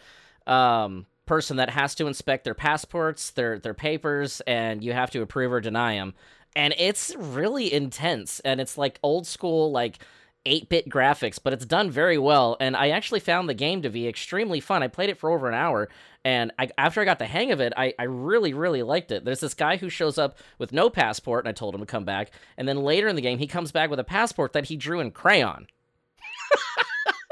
[0.45, 5.21] um, person that has to inspect their passports, their their papers, and you have to
[5.21, 6.13] approve or deny them.
[6.55, 9.99] And it's really intense, and it's like old school, like
[10.45, 12.57] 8-bit graphics, but it's done very well.
[12.59, 14.83] And I actually found the game to be extremely fun.
[14.83, 15.89] I played it for over an hour,
[16.23, 19.25] and I, after I got the hang of it, I, I really, really liked it.
[19.25, 22.05] There's this guy who shows up with no passport, and I told him to come
[22.05, 22.31] back.
[22.57, 24.99] And then later in the game, he comes back with a passport that he drew
[24.99, 25.67] in crayon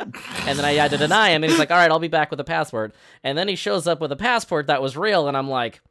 [0.08, 2.32] and then I had to deny him, and he's like, "All right, I'll be back
[2.32, 5.36] with a passport." And then he shows up with a passport that was real, and
[5.36, 5.82] I'm like,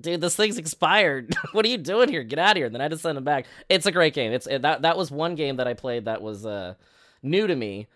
[0.00, 1.34] "Dude, this thing's expired.
[1.52, 2.22] what are you doing here?
[2.22, 3.46] Get out of here!" And then I just send him back.
[3.68, 4.32] It's a great game.
[4.32, 6.74] It's that that was one game that I played that was uh,
[7.22, 7.86] new to me,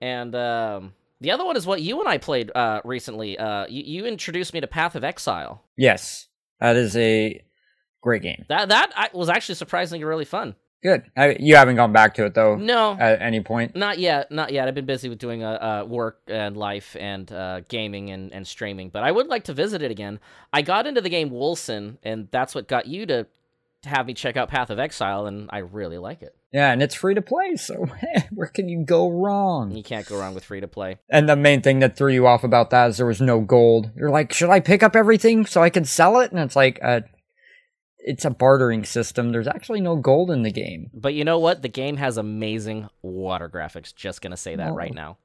[0.00, 3.38] and um, the other one is what you and I played uh, recently.
[3.38, 5.62] Uh, you, you introduced me to Path of Exile.
[5.76, 6.28] Yes,
[6.60, 7.42] that is a
[8.00, 8.44] great game.
[8.48, 10.54] That that was actually surprisingly really fun.
[10.82, 11.10] Good.
[11.16, 12.56] I, you haven't gone back to it though.
[12.56, 13.76] No, at any point.
[13.76, 14.30] Not yet.
[14.32, 14.66] Not yet.
[14.66, 18.46] I've been busy with doing uh, uh work and life and uh, gaming and, and
[18.46, 20.20] streaming, but I would like to visit it again.
[20.52, 23.26] I got into the game Wolcen, and that's what got you to
[23.84, 26.34] have me check out Path of Exile, and I really like it.
[26.52, 27.86] Yeah, and it's free to play, so
[28.34, 29.70] where can you go wrong?
[29.72, 30.98] You can't go wrong with free to play.
[31.08, 33.90] And the main thing that threw you off about that is there was no gold.
[33.96, 36.30] You're like, should I pick up everything so I can sell it?
[36.30, 37.00] And it's like, uh,
[38.02, 39.30] it's a bartering system.
[39.30, 40.90] There's actually no gold in the game.
[40.92, 41.62] But you know what?
[41.62, 43.94] The game has amazing water graphics.
[43.94, 44.74] Just gonna say that oh.
[44.74, 45.18] right now.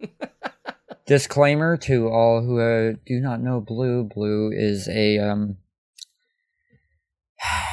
[1.06, 4.04] Disclaimer to all who uh, do not know Blue.
[4.04, 5.56] Blue is a um.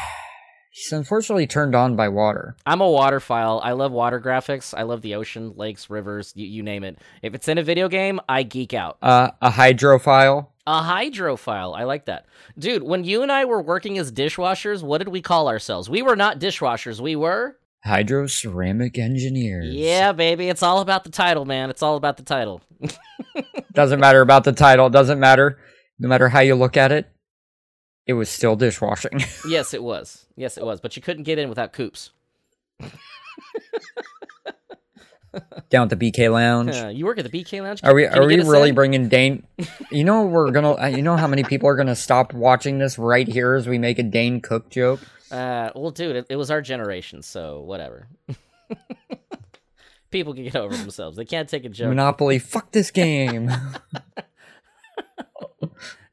[0.71, 2.55] He's unfortunately turned on by water.
[2.65, 3.59] I'm a waterphile.
[3.63, 4.77] I love water graphics.
[4.77, 6.99] I love the ocean, lakes, rivers, you, you name it.
[7.23, 8.97] If it's in a video game, I geek out.
[9.01, 10.49] Uh, a hydrophile.
[10.67, 11.73] A hydrophile.
[11.73, 12.25] I like that.
[12.59, 15.89] Dude, when you and I were working as dishwashers, what did we call ourselves?
[15.89, 16.99] We were not dishwashers.
[16.99, 19.73] We were hydroceramic engineers.
[19.73, 20.49] Yeah, baby.
[20.49, 21.69] It's all about the title, man.
[21.69, 22.61] It's all about the title.
[23.73, 24.89] doesn't matter about the title.
[24.89, 25.57] Doesn't matter.
[25.99, 27.09] No matter how you look at it,
[28.05, 29.21] it was still dishwashing.
[29.47, 30.25] yes, it was.
[30.35, 30.81] Yes, it was.
[30.81, 32.11] But you couldn't get in without coops.
[35.69, 36.75] down at the BK Lounge.
[36.75, 37.81] Uh, you work at the BK Lounge.
[37.81, 38.75] Can, are we are we really in?
[38.75, 39.45] bringing Dane?
[39.91, 40.73] You know we're gonna.
[40.73, 43.77] Uh, you know how many people are gonna stop watching this right here as we
[43.77, 44.99] make a Dane Cook joke.
[45.31, 48.07] Uh, well, dude, it, it was our generation, so whatever.
[50.11, 51.17] people can get over themselves.
[51.17, 51.89] They can't take a joke.
[51.89, 52.39] Monopoly.
[52.39, 53.51] Fuck this game.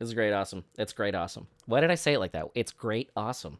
[0.00, 0.64] it's great, awesome.
[0.78, 1.46] It's great, awesome.
[1.66, 2.46] Why did I say it like that?
[2.54, 3.58] It's great, awesome.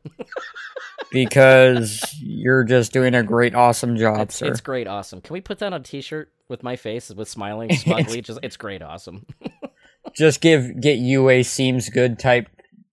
[1.15, 4.47] Because you're just doing a great, awesome job, it's, sir.
[4.49, 5.21] It's great, awesome.
[5.21, 8.21] Can we put that on a T-shirt with my face with smiling smugly?
[8.21, 9.25] just it's great, awesome.
[10.15, 12.49] just give get you a seems good type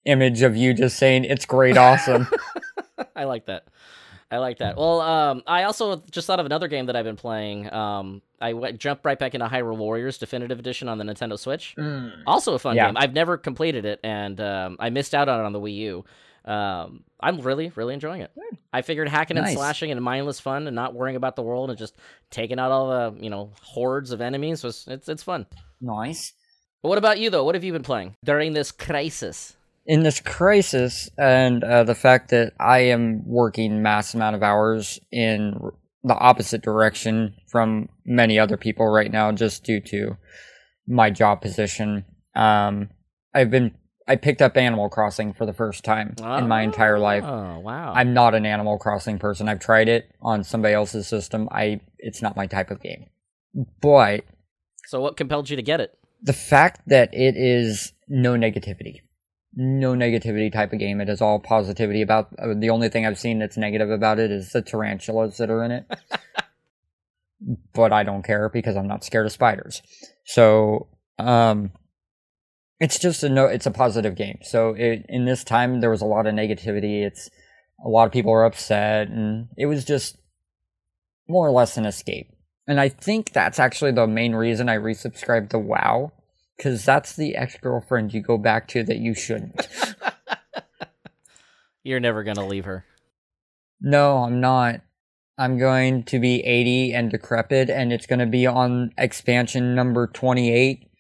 [0.06, 2.28] image of you just saying it's great, awesome.
[3.16, 3.66] I like that.
[4.30, 4.78] I like that.
[4.78, 7.72] Well, um, I also just thought of another game that I've been playing.
[7.74, 11.76] Um, I went, jumped right back into Hyrule Warriors Definitive Edition on the Nintendo Switch.
[11.78, 12.24] Mm.
[12.26, 12.86] Also a fun yeah.
[12.86, 12.98] game.
[12.98, 16.06] I've never completed it, and um, I missed out on it on the Wii U.
[16.44, 18.32] Um, I'm really, really enjoying it.
[18.74, 19.50] I figured hacking nice.
[19.50, 21.96] and slashing and mindless fun and not worrying about the world and just
[22.32, 25.46] taking out all the you know hordes of enemies was it's it's fun.
[25.80, 26.34] Nice.
[26.82, 27.44] But what about you though?
[27.44, 29.56] What have you been playing during this crisis?
[29.86, 35.00] in this crisis and uh, the fact that I am working mass amount of hours
[35.12, 35.60] in
[36.04, 40.18] the opposite direction from many other people right now, just due to
[40.88, 42.06] my job position.
[42.36, 42.90] Um,
[43.34, 43.74] I've been
[44.12, 47.24] I picked up Animal Crossing for the first time oh, in my entire life.
[47.24, 47.94] Oh wow!
[47.96, 49.48] I'm not an Animal Crossing person.
[49.48, 51.48] I've tried it on somebody else's system.
[51.50, 53.06] I it's not my type of game.
[53.82, 54.26] But
[54.88, 55.98] so what compelled you to get it?
[56.22, 59.00] The fact that it is no negativity
[59.54, 61.02] no negativity type of game.
[61.02, 62.02] It is all positivity.
[62.02, 65.50] About uh, the only thing I've seen that's negative about it is the tarantulas that
[65.50, 65.86] are in it.
[67.74, 69.82] but I don't care because I'm not scared of spiders.
[70.26, 70.88] So,
[71.20, 71.72] um,
[72.82, 73.46] it's just a no.
[73.46, 74.40] It's a positive game.
[74.42, 77.04] So it, in this time, there was a lot of negativity.
[77.04, 77.30] It's
[77.86, 80.18] a lot of people are upset, and it was just
[81.30, 82.34] more or less an escape.
[82.68, 86.12] And I think that's actually the main reason I resubscribed to WoW,
[86.58, 89.68] because that's the ex girlfriend you go back to that you shouldn't.
[91.84, 92.84] You're never gonna leave her.
[93.80, 94.82] no, I'm not.
[95.38, 100.06] I'm going to be 80 and decrepit, and it's going to be on expansion number
[100.08, 100.91] 28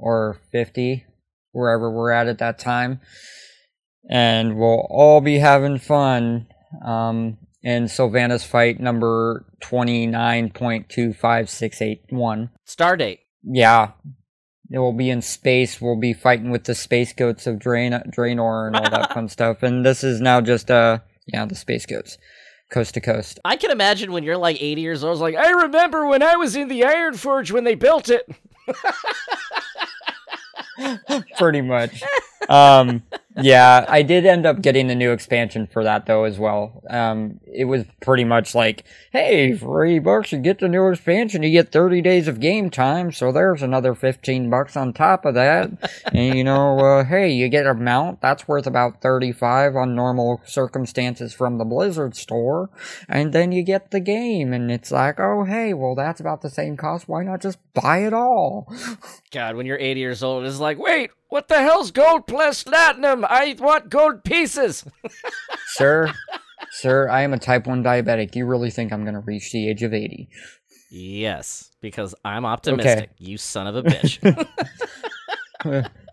[0.00, 1.04] or 50,
[1.52, 3.00] wherever we're at at that time.
[4.08, 6.46] And we'll all be having fun.
[6.84, 12.50] Um, in Sylvanas fight number 29.25681.
[12.66, 13.18] Stardate.
[13.42, 13.92] Yeah.
[14.70, 15.80] It will be in space.
[15.80, 19.62] We'll be fighting with the space goats of Drain- Draenor and all that fun stuff.
[19.62, 22.18] And this is now just, uh, yeah, the space goats.
[22.70, 23.40] Coast to coast.
[23.44, 26.54] I can imagine when you're like 80 years old, like, I remember when I was
[26.54, 28.30] in the Ironforge when they built it.
[31.38, 32.02] Pretty much.
[32.48, 33.02] Um,
[33.36, 36.82] yeah, I did end up getting the new expansion for that though as well.
[36.90, 41.42] Um, it was pretty much like, hey, for eighty bucks you get the new expansion,
[41.42, 45.34] you get thirty days of game time, so there's another fifteen bucks on top of
[45.34, 45.70] that.
[46.12, 49.94] and you know, uh, hey, you get a mount that's worth about thirty five on
[49.94, 52.68] normal circumstances from the Blizzard store,
[53.08, 56.50] and then you get the game, and it's like, oh hey, well that's about the
[56.50, 57.08] same cost.
[57.08, 58.72] Why not just buy it all?
[59.30, 63.24] God, when you're 80 years old, it's like, wait, what the hell's gold plus platinum?
[63.24, 64.84] I want gold pieces.
[65.68, 66.12] sir,
[66.70, 68.36] sir, I am a type 1 diabetic.
[68.36, 70.28] You really think I'm going to reach the age of 80?
[70.90, 73.10] Yes, because I'm optimistic.
[73.18, 74.48] You son of a bitch.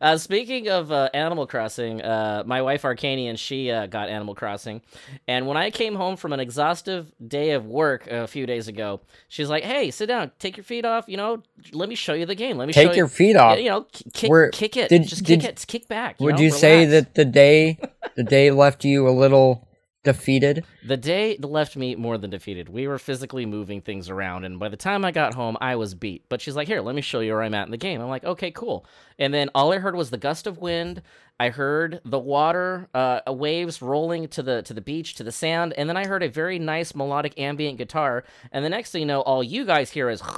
[0.00, 4.80] Uh, speaking of uh, Animal Crossing, uh, my wife Arcanian, she uh, got Animal Crossing,
[5.26, 9.00] and when I came home from an exhaustive day of work a few days ago,
[9.28, 11.04] she's like, "Hey, sit down, take your feet off.
[11.08, 12.56] You know, let me show you the game.
[12.58, 13.58] Let me Take your you, feet off.
[13.58, 14.88] You know, kick, Where- kick it.
[14.88, 15.64] did- Just did- kick it.
[15.66, 16.18] Kick back.
[16.20, 17.78] Would know, you say that the day
[18.16, 19.67] the day left you a little
[20.04, 20.64] defeated?
[20.84, 22.68] The day left me more than defeated.
[22.68, 25.94] We were physically moving things around, and by the time I got home, I was
[25.94, 26.24] beat.
[26.28, 28.08] But she's like, "Here, let me show you where I'm at in the game." I'm
[28.08, 28.86] like, "Okay, cool."
[29.18, 31.02] And then all I heard was the gust of wind.
[31.40, 35.72] I heard the water, uh, waves rolling to the to the beach, to the sand,
[35.76, 38.24] and then I heard a very nice melodic ambient guitar.
[38.50, 40.20] And the next thing you know, all you guys hear is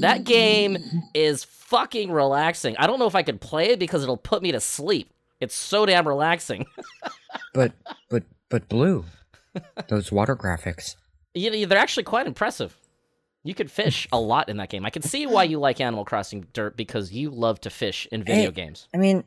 [0.00, 0.78] that game
[1.12, 2.76] is fucking relaxing.
[2.76, 5.10] I don't know if I could play it because it'll put me to sleep.
[5.40, 6.66] It's so damn relaxing.
[7.52, 7.72] But
[8.10, 9.04] but but blue.
[9.88, 10.96] Those water graphics.
[11.34, 12.76] You know, they're actually quite impressive.
[13.44, 14.86] You could fish a lot in that game.
[14.86, 18.24] I can see why you like Animal Crossing Derp because you love to fish in
[18.24, 18.88] video games.
[18.94, 19.22] I mean,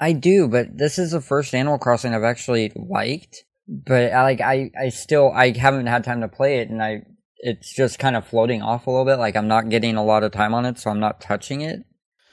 [0.00, 3.44] I do, but this is the first Animal Crossing I've actually liked.
[3.68, 7.02] But I like I I still I haven't had time to play it, and I
[7.38, 9.18] it's just kind of floating off a little bit.
[9.18, 11.84] Like I'm not getting a lot of time on it, so I'm not touching it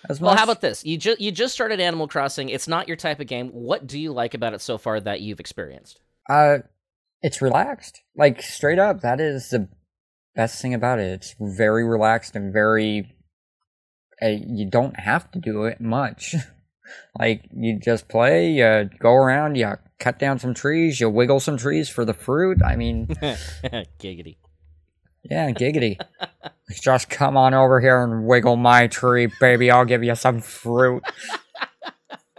[0.10, 0.28] as much.
[0.28, 0.86] Well, how about this?
[0.86, 2.50] You just you just started Animal Crossing.
[2.50, 3.50] It's not your type of game.
[3.50, 6.00] What do you like about it so far that you've experienced?
[6.30, 6.60] Uh,
[7.22, 8.02] it's relaxed.
[8.16, 9.70] Like straight up, that is the
[10.36, 11.12] best thing about it.
[11.12, 13.14] It's very relaxed and very.
[14.22, 16.36] Uh, you don't have to do it much.
[17.20, 21.58] like you just play, you go around, you cut down some trees, you wiggle some
[21.58, 22.62] trees for the fruit.
[22.64, 23.08] I mean,
[24.00, 24.38] Giggity.
[25.24, 26.00] Yeah, giggity.
[26.82, 29.72] just come on over here and wiggle my tree, baby.
[29.72, 31.04] I'll give you some fruit.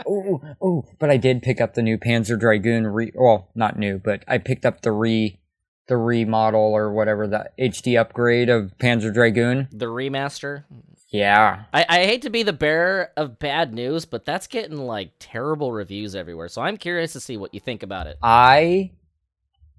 [0.09, 3.99] Ooh, ooh, but I did pick up the new Panzer Dragoon re well, not new,
[3.99, 5.39] but I picked up the re
[5.89, 9.69] the remodel or whatever the HD upgrade of Panzer Dragoon.
[9.73, 10.65] The remaster.
[11.11, 11.65] Yeah.
[11.73, 15.73] I, I hate to be the bearer of bad news, but that's getting like terrible
[15.73, 16.49] reviews everywhere.
[16.49, 18.19] So I'm curious to see what you think about it.
[18.23, 18.93] I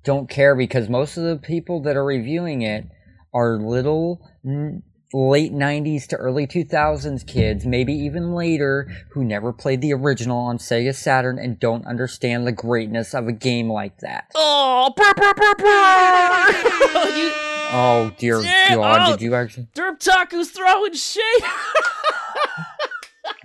[0.04, 2.86] don't care because most of the people that are reviewing it
[3.34, 4.82] are little mm,
[5.14, 10.58] late 90s to early 2000s kids, maybe even later, who never played the original on
[10.58, 14.26] Sega Saturn and don't understand the greatness of a game like that.
[14.36, 17.10] Oh, brr, brr, brr, brr.
[17.18, 17.32] you,
[17.72, 19.10] Oh dear Yeah, God!
[19.10, 19.12] oh.
[19.12, 19.68] Did you actually?
[19.76, 21.24] Derp Taku's throwing shade.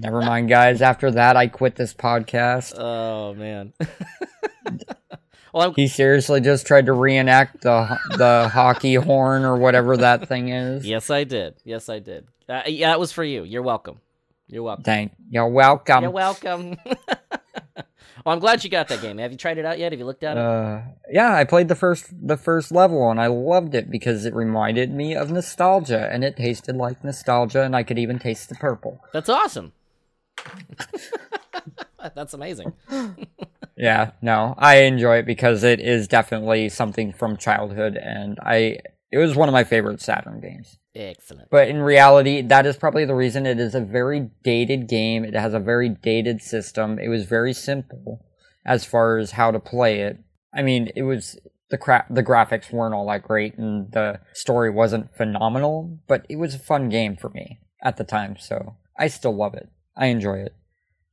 [0.00, 0.80] Never mind, guys.
[0.82, 2.74] After that, I quit this podcast.
[2.78, 3.72] oh man.
[5.54, 10.28] well, I'm, He seriously just tried to reenact the the hockey horn or whatever that
[10.28, 10.84] thing is.
[10.84, 11.54] yes, I did.
[11.64, 12.26] Yes, I did.
[12.48, 13.44] Uh, yeah, it was for you.
[13.44, 14.00] You're welcome.
[14.48, 14.84] You're welcome.
[14.84, 16.02] Thank you're welcome.
[16.02, 16.76] You're welcome.
[18.24, 19.18] Well, I'm glad you got that game.
[19.18, 19.92] Have you tried it out yet?
[19.92, 20.40] Have you looked at it?
[20.40, 20.80] Uh,
[21.10, 24.90] yeah, I played the first the first level and I loved it because it reminded
[24.90, 28.98] me of nostalgia and it tasted like nostalgia and I could even taste the purple.
[29.12, 29.74] That's awesome.
[32.14, 32.72] That's amazing.
[33.76, 38.78] Yeah, no, I enjoy it because it is definitely something from childhood and I
[39.10, 40.78] it was one of my favorite Saturn games.
[40.94, 41.48] Excellent.
[41.50, 45.24] But in reality, that is probably the reason it is a very dated game.
[45.24, 46.98] It has a very dated system.
[46.98, 48.24] It was very simple
[48.64, 50.18] as far as how to play it.
[50.52, 51.38] I mean, it was
[51.70, 56.36] the cra- the graphics weren't all that great and the story wasn't phenomenal, but it
[56.36, 59.68] was a fun game for me at the time, so I still love it.
[59.96, 60.54] I enjoy it.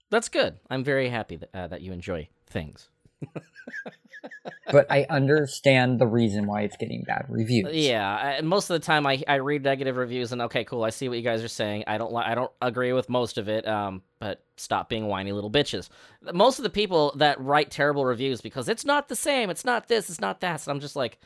[0.10, 0.58] That's good.
[0.70, 2.90] I'm very happy that, uh, that you enjoy things.
[4.72, 7.74] but I understand the reason why it's getting bad reviews.
[7.74, 10.84] Yeah, I, most of the time I, I read negative reviews and okay, cool.
[10.84, 11.84] I see what you guys are saying.
[11.88, 13.68] I don't li- I don't agree with most of it.
[13.68, 15.90] Um, but stop being whiny little bitches.
[16.34, 19.88] Most of the people that write terrible reviews because it's not the same, it's not
[19.88, 20.62] this, it's not that.
[20.62, 21.20] So I'm just like,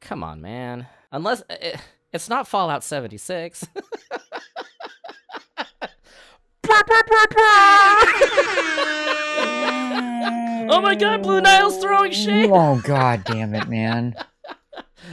[0.00, 0.86] come on, man.
[1.12, 1.80] Unless it,
[2.12, 3.66] it's not Fallout 76.
[10.68, 12.50] oh my god, Blue Nile's throwing shade.
[12.52, 14.14] Oh god damn it, man.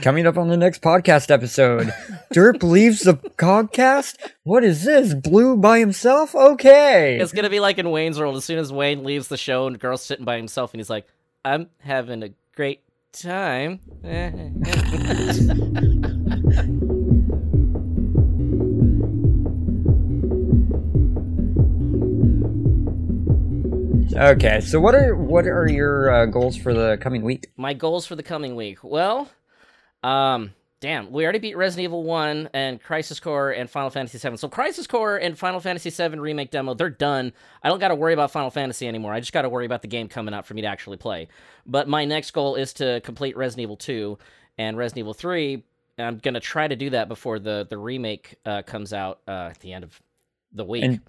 [0.01, 1.87] Coming up on the next podcast episode,
[2.33, 4.17] Derp leaves the podcast.
[4.43, 5.13] What is this?
[5.13, 6.35] Blue by himself?
[6.35, 7.17] Okay.
[7.19, 8.35] It's gonna be like in Wayne's World.
[8.35, 10.89] As soon as Wayne leaves the show and the girl's sitting by himself, and he's
[10.89, 11.07] like,
[11.43, 12.81] "I'm having a great
[13.13, 13.79] time."
[24.17, 27.51] Okay, so what are what are your uh, goals for the coming week?
[27.57, 28.81] My goals for the coming week.
[28.81, 29.29] Well,
[30.03, 34.37] um, damn, we already beat Resident Evil 1 and Crisis Core and Final Fantasy 7.
[34.37, 37.33] So Crisis Core and Final Fantasy 7 remake demo, they're done.
[37.61, 39.11] I don't got to worry about Final Fantasy anymore.
[39.11, 41.27] I just got to worry about the game coming out for me to actually play.
[41.65, 44.17] But my next goal is to complete Resident Evil 2
[44.57, 45.61] and Resident Evil 3.
[45.97, 49.49] I'm going to try to do that before the the remake uh, comes out uh,
[49.51, 50.01] at the end of
[50.53, 50.83] the week.
[50.85, 51.01] And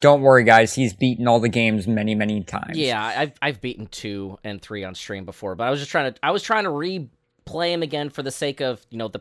[0.00, 0.74] don't worry, guys.
[0.74, 2.76] He's beaten all the games many, many times.
[2.76, 6.12] Yeah, I've I've beaten two and three on stream before, but I was just trying
[6.12, 9.20] to I was trying to replay him again for the sake of you know the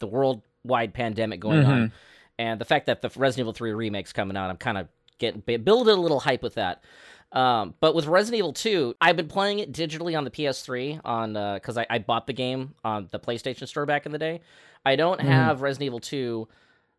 [0.00, 1.70] the worldwide pandemic going mm-hmm.
[1.70, 1.92] on,
[2.38, 4.50] and the fact that the Resident Evil Three remake's coming out.
[4.50, 6.82] I'm kind of getting building a little hype with that.
[7.30, 11.34] Um, but with Resident Evil 2, I've been playing it digitally on the PS3 on
[11.54, 14.40] because uh, I, I bought the game on the PlayStation Store back in the day.
[14.86, 15.28] I don't mm-hmm.
[15.28, 16.48] have Resident Evil 2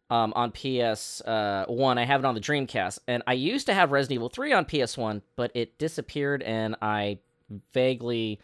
[0.10, 1.98] um, on PS uh, One.
[1.98, 4.66] I have it on the Dreamcast, and I used to have Resident Evil Three on
[4.66, 7.20] PS One, but it disappeared, and I
[7.74, 8.40] vaguely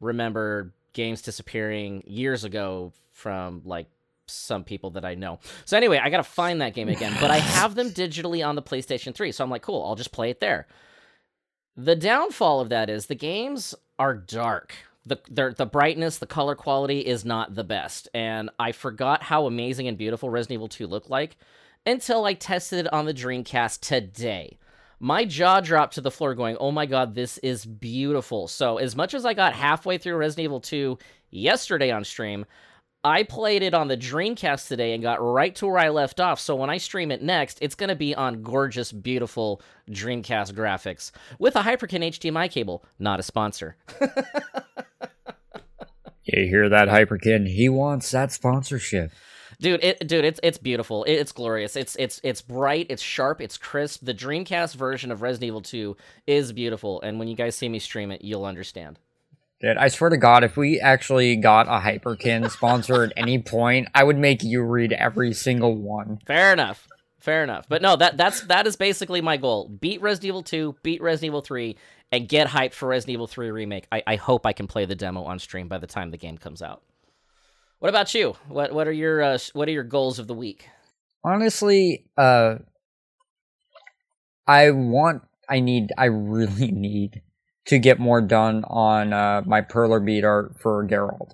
[0.00, 3.86] remember games disappearing years ago from like
[4.26, 5.38] some people that I know.
[5.64, 8.62] So anyway, I gotta find that game again, but I have them digitally on the
[8.62, 10.66] PlayStation 3, so I'm like, cool, I'll just play it there.
[11.76, 14.74] The downfall of that is the games are dark
[15.06, 19.86] the the brightness, the color quality is not the best, and I forgot how amazing
[19.86, 21.36] and beautiful Resident Evil 2 looked like
[21.86, 24.58] until I tested it on the Dreamcast today.
[24.98, 28.96] My jaw dropped to the floor, going, "Oh my god, this is beautiful!" So, as
[28.96, 30.98] much as I got halfway through Resident Evil 2
[31.30, 32.44] yesterday on stream,
[33.06, 36.40] I played it on the Dreamcast today and got right to where I left off.
[36.40, 41.12] So when I stream it next, it's going to be on gorgeous, beautiful Dreamcast graphics
[41.38, 42.84] with a Hyperkin HDMI cable.
[42.98, 43.76] Not a sponsor.
[46.26, 47.46] you hear that, Hyperkin?
[47.48, 49.12] He wants that sponsorship.
[49.60, 51.04] Dude, it, dude, it's it's beautiful.
[51.04, 51.76] It, it's glorious.
[51.76, 52.86] It's it's it's bright.
[52.90, 53.40] It's sharp.
[53.40, 54.04] It's crisp.
[54.04, 55.96] The Dreamcast version of Resident Evil 2
[56.26, 57.00] is beautiful.
[57.00, 58.98] And when you guys see me stream it, you'll understand.
[59.60, 63.88] Dude, I swear to God, if we actually got a Hyperkin sponsor at any point,
[63.94, 66.18] I would make you read every single one.
[66.26, 66.86] Fair enough.
[67.26, 67.68] Fair enough.
[67.68, 69.68] But no, that that's that is basically my goal.
[69.68, 71.76] Beat Resident Evil 2, beat Resident Evil 3,
[72.12, 73.88] and get hyped for Resident Evil 3 remake.
[73.90, 76.38] I, I hope I can play the demo on stream by the time the game
[76.38, 76.82] comes out.
[77.80, 78.36] What about you?
[78.46, 80.68] What what are your uh, what are your goals of the week?
[81.24, 82.58] Honestly, uh
[84.46, 87.22] I want I need I really need
[87.66, 91.32] to get more done on uh, my perler bead art for Geralt.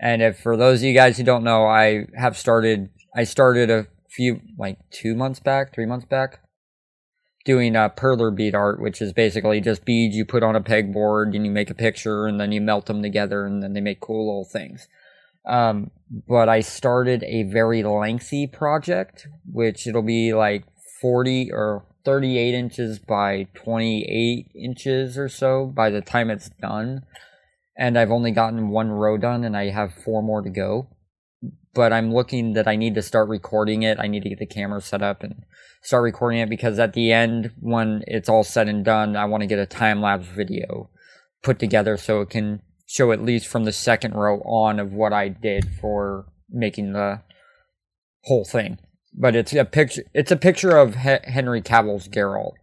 [0.00, 2.88] And if for those of you guys who don't know, I have started.
[3.14, 3.86] I started a
[4.16, 6.40] few like two months back, three months back,
[7.44, 11.34] doing a perler bead art, which is basically just beads you put on a pegboard
[11.34, 14.00] and you make a picture and then you melt them together and then they make
[14.00, 14.88] cool little things.
[15.46, 15.92] Um,
[16.28, 20.64] but I started a very lengthy project, which it'll be like
[21.00, 27.02] 40 or 38 inches by 28 inches or so by the time it's done.
[27.78, 30.88] And I've only gotten one row done and I have four more to go.
[31.76, 33.98] But I'm looking that I need to start recording it.
[34.00, 35.44] I need to get the camera set up and
[35.82, 39.42] start recording it because at the end, when it's all said and done, I want
[39.42, 40.88] to get a time lapse video
[41.42, 45.12] put together so it can show at least from the second row on of what
[45.12, 47.20] I did for making the
[48.24, 48.78] whole thing.
[49.12, 50.04] But it's a picture.
[50.14, 52.54] It's a picture of Henry Cavill's Geralt.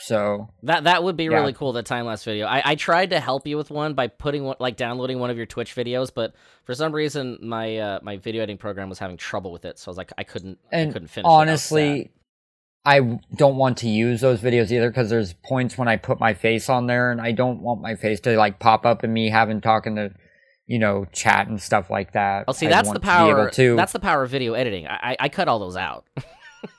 [0.00, 1.36] So That that would be Yeah.
[1.40, 1.72] really cool.
[1.72, 2.46] The time lapse video.
[2.46, 5.36] I, I tried to help you with one by putting one like downloading one of
[5.36, 6.34] your Twitch videos, but
[6.64, 9.78] for some reason my uh, my video editing program was having trouble with it.
[9.78, 11.26] So I was like, I couldn't I couldn't finish.
[11.26, 11.28] it.
[11.28, 11.76] I was sad.
[11.76, 12.10] honestly,
[12.84, 16.32] I don't want to use those videos either because there's points when I put my
[16.32, 19.28] face on there, and I don't want my face to like pop up and me
[19.28, 20.14] having talking to,
[20.66, 22.46] you know, chat and stuff like that.
[22.48, 23.50] Oh, see, I that's the power.
[23.50, 24.86] to- That's the power of video editing.
[24.86, 26.06] I, I I cut all those out.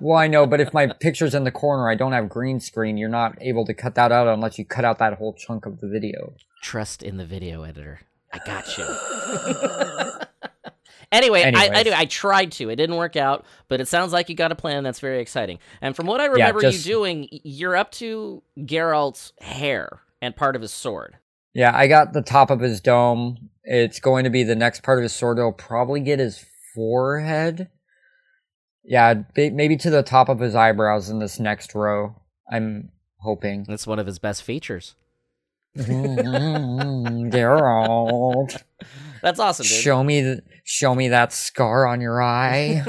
[0.00, 2.98] Well, I know, but if my picture's in the corner, I don't have green screen.
[2.98, 5.80] You're not able to cut that out unless you cut out that whole chunk of
[5.80, 6.34] the video.
[6.62, 8.00] Trust in the video editor.
[8.32, 8.84] I got you.
[11.12, 12.68] anyway, I, anyway, I tried to.
[12.68, 15.58] It didn't work out, but it sounds like you got a plan that's very exciting.
[15.80, 20.54] And from what I remember just- you doing, you're up to Geralt's hair and part
[20.54, 21.16] of his sword.
[21.54, 23.50] Yeah, I got the top of his dome.
[23.64, 25.38] It's going to be the next part of his sword.
[25.38, 26.44] It'll probably get his
[26.74, 27.68] forehead.
[28.88, 32.16] Yeah, maybe to the top of his eyebrows in this next row.
[32.50, 33.64] I'm hoping.
[33.68, 34.94] That's one of his best features.
[35.76, 37.30] Mm-hmm.
[37.30, 38.52] Gerald,
[39.22, 39.72] That's awesome, dude.
[39.72, 42.82] show me, th- show me that scar on your eye.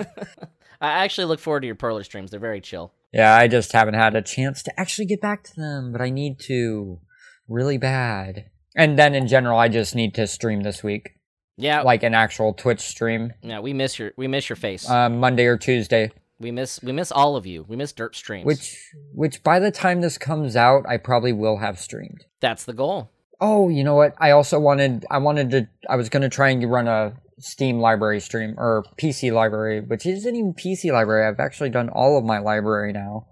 [0.81, 2.31] I actually look forward to your Perler streams.
[2.31, 2.93] They're very chill.
[3.11, 6.09] yeah, I just haven't had a chance to actually get back to them, but I
[6.09, 6.99] need to
[7.47, 8.45] really bad.
[8.75, 11.11] And then in general, I just need to stream this week,
[11.59, 13.59] Yeah, like an actual Twitch stream, yeah.
[13.59, 14.89] We miss your we miss your face.
[14.89, 16.11] uh, Monday or Tuesday.
[16.39, 17.65] we miss we miss all of you.
[17.67, 18.45] We miss Derp streams.
[18.45, 18.77] Which,
[19.13, 22.25] which by the time this comes out, I probably will have streamed.
[22.39, 23.11] that's the goal.
[23.41, 24.15] Oh, you know what?
[24.17, 27.79] I also wanted, I wanted to, I was going to try and run a Steam
[27.79, 31.25] library stream or PC library, which isn't even PC library.
[31.25, 33.27] I've actually done all of my library now.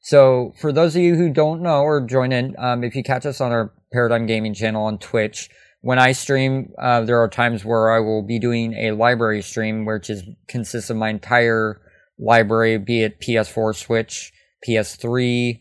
[0.00, 3.26] So for those of you who don't know or join in, um, if you catch
[3.26, 5.50] us on our Paradigm Gaming channel on Twitch,
[5.84, 9.84] when I stream, uh, there are times where I will be doing a library stream,
[9.84, 11.78] which is consists of my entire
[12.18, 14.32] library, be it PS4, Switch,
[14.66, 15.60] PS3,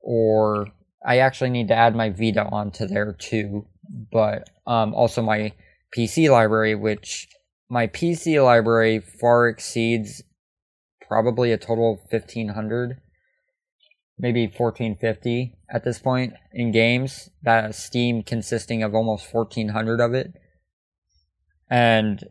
[0.00, 0.68] or
[1.04, 3.66] I actually need to add my Vita onto there too,
[4.12, 5.52] but um, also my
[5.96, 7.26] PC library, which
[7.68, 10.22] my PC library far exceeds
[11.08, 13.00] probably a total of 1500
[14.18, 20.34] maybe 1450 at this point in games that steam consisting of almost 1400 of it.
[21.68, 22.24] And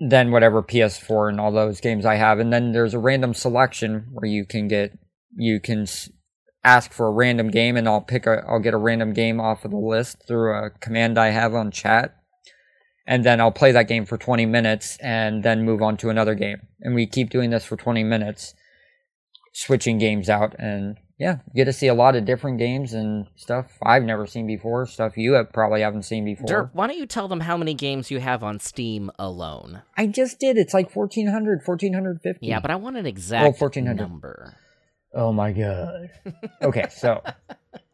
[0.00, 2.38] then whatever ps4 and all those games i have.
[2.38, 4.96] And then there's a random selection where you can get
[5.36, 5.86] you can
[6.62, 9.64] ask for a random game and i'll pick a i'll get a random game off
[9.64, 12.16] of the list through a command i have on chat.
[13.06, 16.34] And then i'll play that game for 20 minutes and then move on to another
[16.34, 16.68] game.
[16.80, 18.54] And we keep doing this for 20 minutes
[19.52, 23.28] switching games out and yeah, you get to see a lot of different games and
[23.36, 26.46] stuff I've never seen before, stuff you have probably haven't seen before.
[26.46, 29.82] Derp, why don't you tell them how many games you have on Steam alone?
[29.96, 30.58] I just did.
[30.58, 32.44] It's like 1400, 1450.
[32.46, 33.96] Yeah, but I want an exact 1400.
[33.96, 34.56] number.
[35.14, 36.10] Oh my god.
[36.62, 37.22] okay, so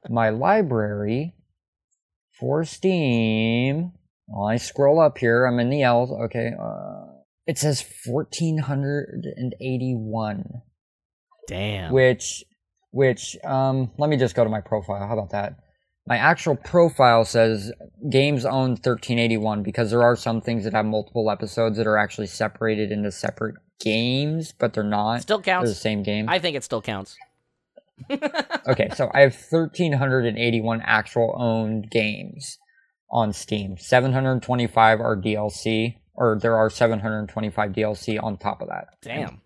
[0.09, 1.35] my library
[2.39, 3.93] for Steam.
[4.27, 5.45] Well, I scroll up here.
[5.45, 6.11] I'm in the L's.
[6.11, 6.53] Okay.
[6.59, 7.05] Uh,
[7.47, 10.63] it says 1481.
[11.49, 11.93] Damn.
[11.93, 12.45] which
[12.93, 15.55] which um let me just go to my profile how about that
[16.07, 17.73] my actual profile says
[18.11, 22.27] games own 1381 because there are some things that have multiple episodes that are actually
[22.27, 25.69] separated into separate games but they're not still counts.
[25.69, 27.17] they're the same game I think it still counts.
[28.67, 32.59] okay so i have 1381 actual owned games
[33.11, 39.43] on steam 725 are dlc or there are 725 dlc on top of that Damn.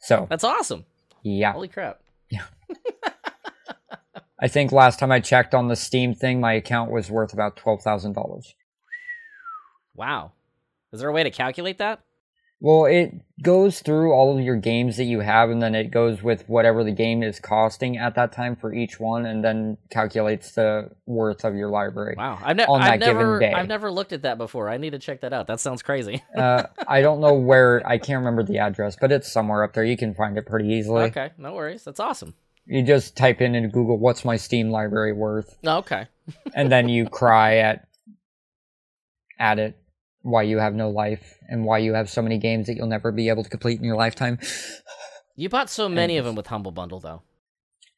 [0.00, 0.84] so That's awesome.
[1.22, 2.00] yeah Holy crap.
[4.40, 7.56] I think last time I checked on the Steam thing, my account was worth about
[7.56, 8.54] twelve thousand dollars.
[9.94, 10.32] Wow.
[10.92, 12.00] Is there a way to calculate that?
[12.62, 16.22] Well, it goes through all of your games that you have, and then it goes
[16.22, 20.52] with whatever the game is costing at that time for each one, and then calculates
[20.52, 22.16] the worth of your library.
[22.18, 22.38] Wow.
[22.42, 23.52] I've, ne- On I've given never day.
[23.54, 24.68] I've never looked at that before.
[24.68, 25.46] I need to check that out.
[25.46, 26.22] That sounds crazy.
[26.36, 29.84] uh, I don't know where I can't remember the address, but it's somewhere up there.
[29.84, 31.04] You can find it pretty easily.
[31.04, 31.82] okay, no worries.
[31.82, 32.34] That's awesome.
[32.66, 36.08] You just type in into Google, "What's my Steam library worth?" Oh, okay.
[36.54, 37.88] and then you cry at
[39.38, 39.78] at it
[40.22, 43.12] why you have no life and why you have so many games that you'll never
[43.12, 44.38] be able to complete in your lifetime.
[45.36, 47.22] You bought so many of them with Humble Bundle though.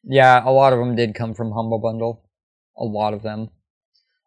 [0.05, 2.23] Yeah, a lot of them did come from Humble Bundle.
[2.77, 3.51] A lot of them.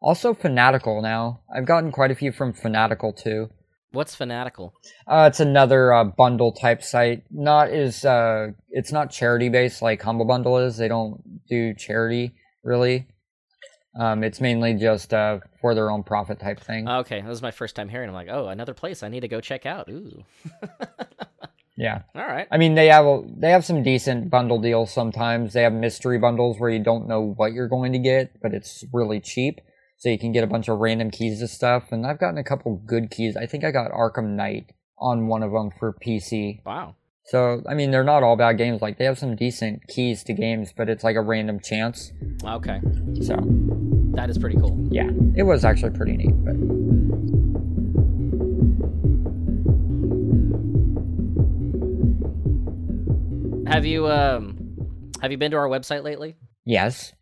[0.02, 1.42] Also Fanatical now.
[1.54, 3.50] I've gotten quite a few from Fanatical too.
[3.92, 4.74] What's Fanatical?
[5.08, 7.24] Uh, it's another uh, bundle type site.
[7.32, 10.78] Not as uh, it's not charity based like Humble Bundle is.
[10.78, 12.34] They don't do charity
[12.64, 13.08] really.
[13.98, 16.88] Um, it's mainly just uh, for their own profit type thing.
[16.88, 18.10] Okay, this is my first time hearing.
[18.10, 19.88] I'm like, oh, another place I need to go check out.
[19.90, 20.24] Ooh.
[21.78, 22.02] yeah.
[22.14, 22.48] All right.
[22.52, 25.54] I mean, they have a, they have some decent bundle deals sometimes.
[25.54, 28.84] They have mystery bundles where you don't know what you're going to get, but it's
[28.92, 29.62] really cheap,
[29.98, 31.92] so you can get a bunch of random keys to stuff.
[31.92, 33.38] And I've gotten a couple good keys.
[33.38, 36.66] I think I got Arkham Knight on one of them for PC.
[36.66, 36.96] Wow.
[37.28, 38.82] So I mean, they're not all bad games.
[38.82, 42.12] Like they have some decent keys to games, but it's like a random chance.
[42.44, 42.80] Okay.
[43.22, 43.36] So
[44.16, 44.78] That is pretty cool.
[44.92, 46.34] yeah, it was actually pretty neat.
[46.46, 46.56] But
[53.68, 54.58] Have you um
[55.22, 56.36] have you been to our website lately?
[56.66, 57.14] yes,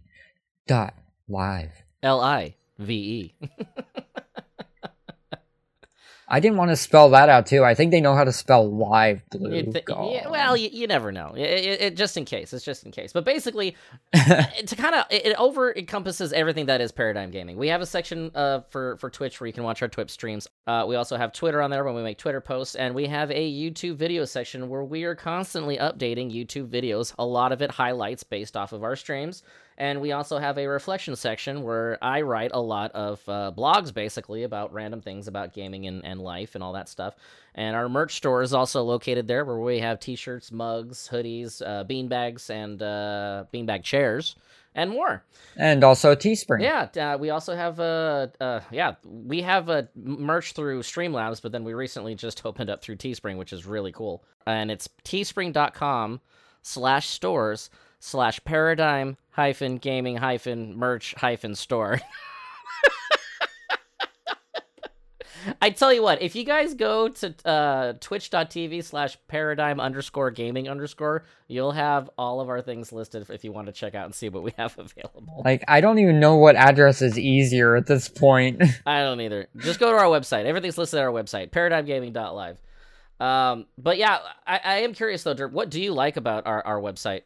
[0.67, 0.93] dot
[1.27, 1.83] live.
[2.01, 3.35] L I V E.
[6.31, 7.63] I didn't want to spell that out too.
[7.63, 9.63] I think they know how to spell live blue.
[9.85, 10.11] God.
[10.11, 11.33] yeah, well, you, you never know.
[11.35, 12.53] It, it, it- just in case.
[12.53, 13.11] It's just in case.
[13.11, 13.75] But basically,
[14.13, 17.57] to kind of it, it over encompasses everything that is Paradigm Gaming.
[17.57, 20.47] We have a section uh, for for Twitch where you can watch our Twitch streams.
[20.67, 23.31] Uh, we also have Twitter on there when we make Twitter posts, and we have
[23.31, 27.13] a YouTube video section where we are constantly updating YouTube videos.
[27.17, 29.41] A lot of it highlights based off of our streams.
[29.79, 33.93] And we also have a reflection section where I write a lot of uh, blogs
[33.93, 37.15] basically about random things about gaming and, and life and all that stuff.
[37.55, 41.61] And our merch store is also located there where we have t shirts, mugs, hoodies,
[41.65, 44.35] uh, bean bags, and uh, beanbag chairs,
[44.75, 45.23] and more.
[45.55, 46.61] and also Teespring.
[46.61, 51.51] Yeah, uh, we also have uh, uh, yeah, we have a merch through Streamlabs, but
[51.51, 54.23] then we recently just opened up through Teespring, which is really cool.
[54.45, 56.19] And it's teespring.com
[59.39, 61.99] slash stores slash paradigm hyphen gaming hyphen merch hyphen store.
[65.61, 70.69] I tell you what, if you guys go to uh, twitch.tv slash paradigm underscore gaming
[70.69, 74.15] underscore, you'll have all of our things listed if you want to check out and
[74.15, 75.41] see what we have available.
[75.45, 78.61] Like I don't even know what address is easier at this point.
[78.85, 79.47] I don't either.
[79.57, 80.45] Just go to our website.
[80.45, 82.61] Everything's listed at our website, paradigmgaming.live.
[83.19, 86.65] Um, but yeah, I, I am curious though, Derp, what do you like about our,
[86.65, 87.23] our website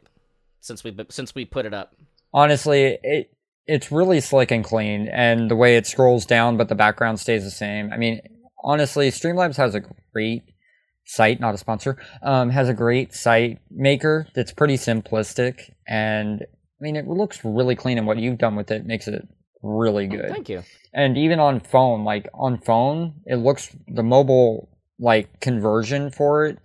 [0.64, 1.94] since we since we put it up?
[2.32, 3.30] Honestly, it
[3.66, 7.44] it's really slick and clean, and the way it scrolls down, but the background stays
[7.44, 7.92] the same.
[7.92, 8.20] I mean,
[8.62, 10.42] honestly, Streamlabs has a great
[11.06, 11.96] site, not a sponsor.
[12.22, 17.76] Um, has a great site maker that's pretty simplistic, and I mean, it looks really
[17.76, 19.26] clean, and what you've done with it makes it
[19.62, 20.28] really good.
[20.30, 20.62] Thank you.
[20.92, 26.58] and even on phone like on phone it looks the mobile like conversion for it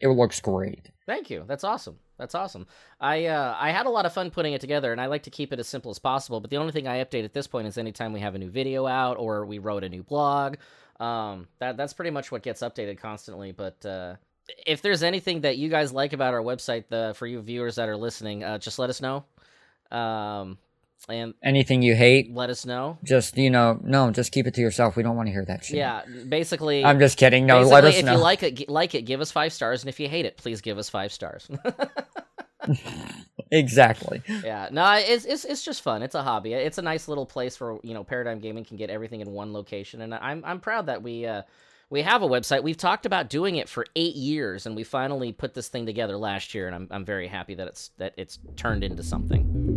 [0.00, 1.44] it looks great Thank you.
[1.46, 1.98] That's awesome.
[2.22, 2.68] That's awesome.
[3.00, 5.30] I uh, I had a lot of fun putting it together, and I like to
[5.30, 6.38] keep it as simple as possible.
[6.38, 8.48] But the only thing I update at this point is anytime we have a new
[8.48, 10.54] video out or we wrote a new blog.
[11.00, 13.50] Um, that that's pretty much what gets updated constantly.
[13.50, 14.14] But uh,
[14.64, 17.88] if there's anything that you guys like about our website, the for you viewers that
[17.88, 19.24] are listening, uh, just let us know.
[19.90, 20.58] Um,
[21.08, 22.98] and anything you hate let us know.
[23.04, 25.64] just you know no just keep it to yourself we don't want to hear that
[25.64, 26.84] shit Yeah, basically.
[26.84, 27.98] i'm just kidding no let us know.
[27.98, 30.24] if know you like it, like it, give us five stars, and if you hate
[30.26, 31.48] it, please give us five stars.
[33.50, 37.26] exactly yeah no it's, it's it's just fun it's a hobby it's a nice little
[37.26, 40.60] place where you know paradigm gaming can get everything in one location and i'm i'm
[40.60, 41.42] proud that we uh
[41.90, 45.32] we have a website we've talked about doing it for eight years and we finally
[45.32, 48.38] put this thing together last year and i'm, I'm very happy that it's that it's
[48.56, 49.71] turned into something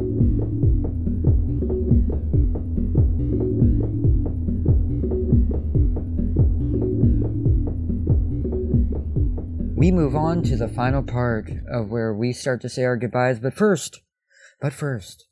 [9.86, 13.40] we move on to the final part of where we start to say our goodbyes
[13.40, 14.02] but first
[14.60, 15.28] but first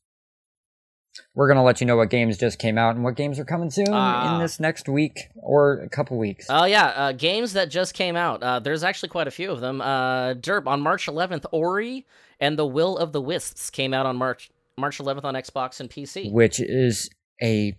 [1.34, 3.45] we're going to let you know what games just came out and what games are
[3.45, 4.36] coming soon Ah.
[4.36, 8.16] in this next week or a couple weeks oh yeah uh, games that just came
[8.16, 12.06] out uh, there's actually quite a few of them uh derp on march 11th ori
[12.39, 15.89] and the will of the wisps came out on march march 11th on xbox and
[15.89, 17.10] pc which is
[17.41, 17.76] a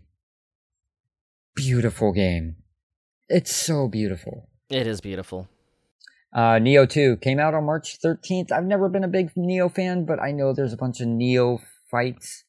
[1.55, 2.57] beautiful game.
[3.29, 4.49] It's so beautiful.
[4.69, 5.49] it is beautiful
[6.35, 8.51] Uh, Nioh 2 came out on March 13th.
[8.51, 11.61] I've never been a big Nioh fan, but I know there's a bunch of Nioh
[11.91, 12.45] fights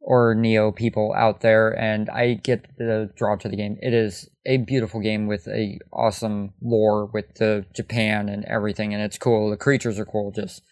[0.00, 3.78] or Nioh people out there, and I get the draw to the game.
[3.80, 9.02] It is a beautiful game with a awesome lore with the Japan and everything, and
[9.02, 9.50] it's cool.
[9.50, 10.30] The creatures are cool.
[10.30, 10.62] Just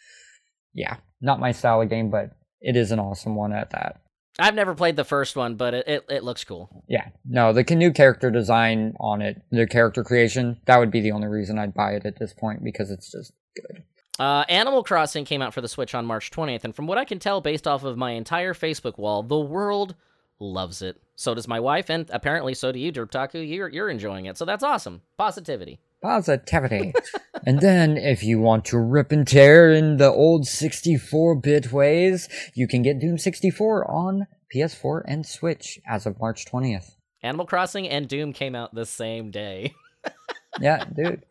[0.74, 4.02] yeah, not my style of game, but it is an awesome one at that.
[4.38, 6.84] I've never played the first one, but it, it, it looks cool.
[6.86, 11.12] Yeah, no, the new character design on it, the character creation, that would be the
[11.12, 13.82] only reason I'd buy it at this point because it's just good.
[14.18, 17.04] Uh, Animal Crossing came out for the Switch on March 20th, and from what I
[17.04, 19.94] can tell based off of my entire Facebook wall, the world
[20.40, 21.00] loves it.
[21.16, 23.40] So does my wife, and apparently so do you, Derp Taku.
[23.40, 25.02] You're, you're enjoying it, so that's awesome.
[25.16, 25.80] Positivity.
[26.02, 26.92] Positivity.
[27.46, 32.28] and then, if you want to rip and tear in the old 64 bit ways,
[32.54, 36.92] you can get Doom 64 on PS4 and Switch as of March 20th.
[37.22, 39.74] Animal Crossing and Doom came out the same day.
[40.60, 41.24] yeah, dude.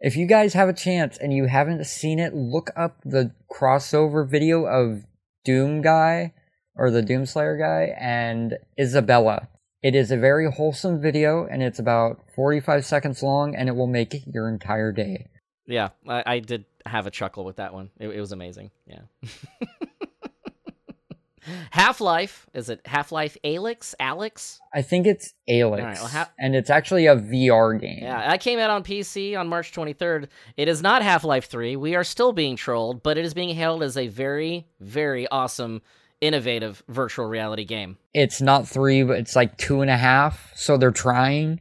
[0.00, 4.28] If you guys have a chance and you haven't seen it, look up the crossover
[4.28, 5.04] video of
[5.44, 6.32] Doom Guy
[6.74, 9.46] or the Doomslayer guy and Isabelle.
[9.82, 13.86] It is a very wholesome video and it's about 45 seconds long and it will
[13.86, 15.26] make your entire day.
[15.66, 17.90] Yeah, I, I did have a chuckle with that one.
[17.98, 18.70] It, it was amazing.
[18.86, 19.02] Yeah.
[21.70, 23.94] Half Life is it Half Life Alex?
[23.98, 24.60] Alex?
[24.74, 28.00] I think it's Alyx, well, ha- and it's actually a VR game.
[28.02, 30.28] Yeah, that came out on PC on March 23rd.
[30.58, 31.76] It is not Half Life 3.
[31.76, 35.80] We are still being trolled, but it is being hailed as a very, very awesome
[36.20, 37.98] innovative virtual reality game.
[38.14, 40.52] It's not three, but it's like two and a half.
[40.54, 41.60] So they're trying.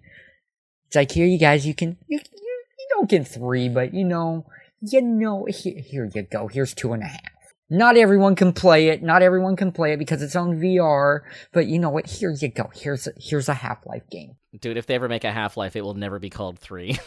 [0.88, 4.04] It's like here, you guys, you can you you, you don't get three, but you
[4.04, 4.46] know,
[4.82, 6.48] you know, here, here you go.
[6.48, 7.22] Here's two and a half.
[7.70, 9.04] Not everyone can play it.
[9.04, 11.20] Not everyone can play it because it's on VR.
[11.54, 12.08] But you know what?
[12.08, 12.72] Here you go.
[12.74, 14.38] Here's a, here's a Half Life game.
[14.60, 16.98] Dude, if they ever make a Half Life, it will never be called three.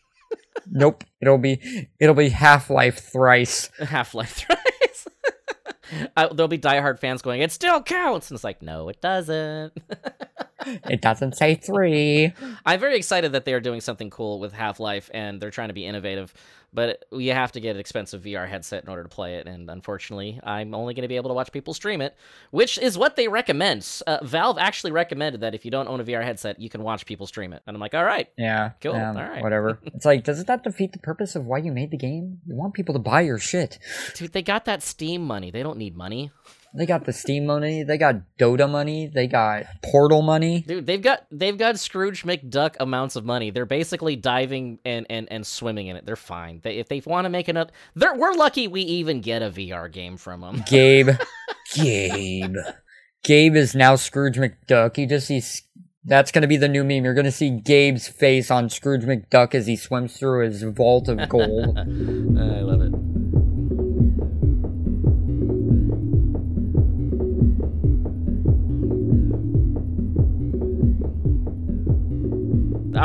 [0.70, 1.02] nope.
[1.20, 3.68] It'll be it'll be Half Life thrice.
[3.80, 4.60] Half Life thrice.
[6.16, 9.72] I, there'll be diehard fans going, "It still counts," and it's like, no, it doesn't.
[10.66, 12.32] it doesn't say three.
[12.64, 15.68] I'm very excited that they are doing something cool with Half Life, and they're trying
[15.68, 16.34] to be innovative
[16.76, 19.46] but you have to get an expensive VR headset in order to play it.
[19.46, 22.14] And unfortunately, I'm only going to be able to watch people stream it,
[22.50, 24.02] which is what they recommend.
[24.06, 27.06] Uh, Valve actually recommended that if you don't own a VR headset, you can watch
[27.06, 27.62] people stream it.
[27.66, 29.78] And I'm like, all right, yeah, cool, all right, whatever.
[29.84, 32.40] it's like, doesn't that defeat the purpose of why you made the game?
[32.46, 33.78] You want people to buy your shit,
[34.14, 34.34] dude.
[34.34, 35.50] They got that Steam money.
[35.50, 36.30] They don't need money.
[36.76, 37.82] They got the Steam money.
[37.82, 39.06] They got Dota money.
[39.06, 40.62] They got Portal money.
[40.66, 43.50] Dude, they've got they've got Scrooge McDuck amounts of money.
[43.50, 46.04] They're basically diving and and, and swimming in it.
[46.04, 46.60] They're fine.
[46.62, 49.90] They, if they want to make another, they're, we're lucky we even get a VR
[49.90, 50.64] game from them.
[50.68, 51.10] Gabe,
[51.74, 52.56] Gabe,
[53.24, 54.98] Gabe is now Scrooge McDuck.
[54.98, 55.42] You just see
[56.06, 57.04] that's going to be the new meme.
[57.04, 61.08] You're going to see Gabe's face on Scrooge McDuck as he swims through his vault
[61.08, 61.76] of gold.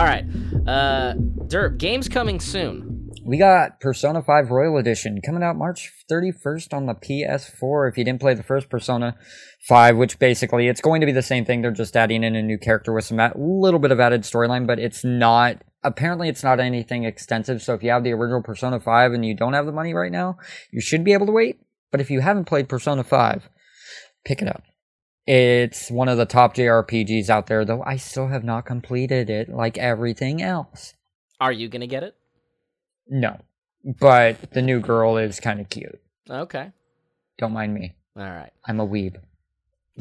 [0.01, 0.25] All right.
[0.65, 1.13] Uh,
[1.45, 3.11] Derp, games coming soon.
[3.23, 7.87] We got Persona 5 Royal Edition coming out March 31st on the PS4.
[7.87, 9.15] If you didn't play the first Persona
[9.67, 12.41] 5, which basically it's going to be the same thing, they're just adding in a
[12.41, 16.43] new character with some a little bit of added storyline, but it's not apparently it's
[16.43, 17.61] not anything extensive.
[17.61, 20.11] So if you have the original Persona 5 and you don't have the money right
[20.11, 20.39] now,
[20.71, 21.59] you should be able to wait.
[21.91, 23.49] But if you haven't played Persona 5,
[24.25, 24.63] pick it up.
[25.27, 29.49] It's one of the top JRPGs out there, though I still have not completed it
[29.49, 30.93] like everything else.
[31.39, 32.15] Are you going to get it?
[33.07, 33.39] No.
[33.83, 35.99] But the new girl is kind of cute.
[36.29, 36.71] Okay.
[37.37, 37.93] Don't mind me.
[38.15, 38.51] All right.
[38.65, 39.17] I'm a weeb.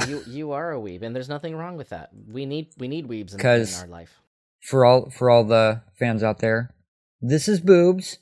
[0.07, 2.11] you you are a weeb, and there's nothing wrong with that.
[2.29, 4.21] We need we need weebs in, in our life.
[4.61, 6.75] For all for all the fans out there,
[7.21, 8.19] this is boobs.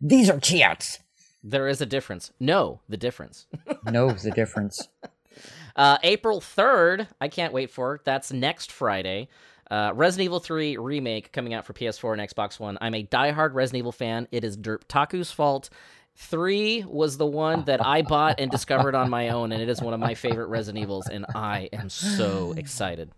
[0.00, 1.00] These are tits.
[1.42, 2.32] There is a difference.
[2.38, 3.46] No, the difference.
[3.84, 4.88] no, the difference.
[5.76, 8.04] Uh, April 3rd, I can't wait for it.
[8.04, 9.28] That's next Friday.
[9.70, 12.76] Uh, Resident Evil 3 Remake coming out for PS4 and Xbox One.
[12.80, 14.28] I'm a diehard Resident Evil fan.
[14.30, 15.70] It is Derp Taku's fault.
[16.16, 19.80] 3 was the one that I bought and discovered on my own, and it is
[19.80, 23.12] one of my favorite Resident Evils, and I am so excited.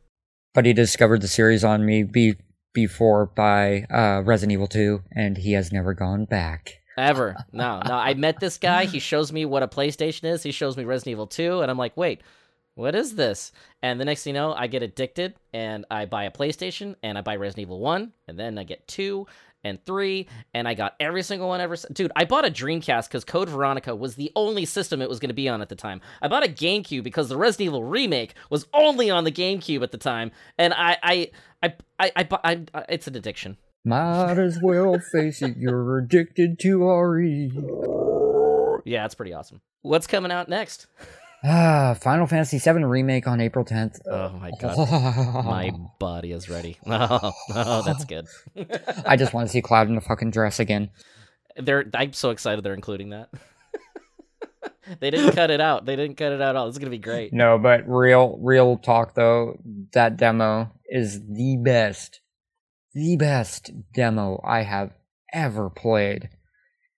[0.55, 2.37] But he discovered the series on me be-
[2.73, 6.81] before by uh, Resident Evil 2, and he has never gone back.
[6.97, 7.35] Ever.
[7.53, 7.95] No, no.
[7.95, 8.85] I met this guy.
[8.85, 10.45] He shows me what a PlayStation is.
[10.45, 12.23] He shows me Resident Evil 2, and I'm like, wait,
[12.75, 13.53] what is this?
[13.83, 17.17] And the next thing you know, I get addicted and I buy a PlayStation and
[17.17, 19.27] I buy Resident Evil 1 and then I get 2
[19.63, 21.77] and 3 and I got every single one ever.
[21.93, 25.29] Dude, I bought a Dreamcast because Code Veronica was the only system it was going
[25.29, 26.01] to be on at the time.
[26.21, 29.93] I bought a GameCube because the Resident Evil remake was only on the GameCube at
[29.93, 30.33] the time.
[30.59, 31.31] And I, I,
[31.63, 33.57] I, I, I, I, I uh, it's an addiction.
[33.85, 37.53] Might as well face it, you're addicted to RE.
[38.85, 39.61] Yeah, it's pretty awesome.
[39.83, 40.87] What's coming out next?
[41.47, 43.99] Ah, Final Fantasy VII Remake on April 10th.
[44.07, 45.45] Oh my god.
[45.45, 46.79] my body is ready.
[46.87, 48.27] Oh, oh that's good.
[49.07, 50.91] I just want to see Cloud in a fucking dress again.
[51.57, 53.29] They're I'm so excited they're including that.
[55.01, 55.87] They didn't cut it out.
[55.87, 56.67] They didn't cut it out at all.
[56.67, 57.33] This is gonna be great.
[57.33, 59.59] No, but real real talk though,
[59.93, 62.21] that demo is the best,
[62.95, 64.93] the best demo I have
[65.33, 66.29] ever played.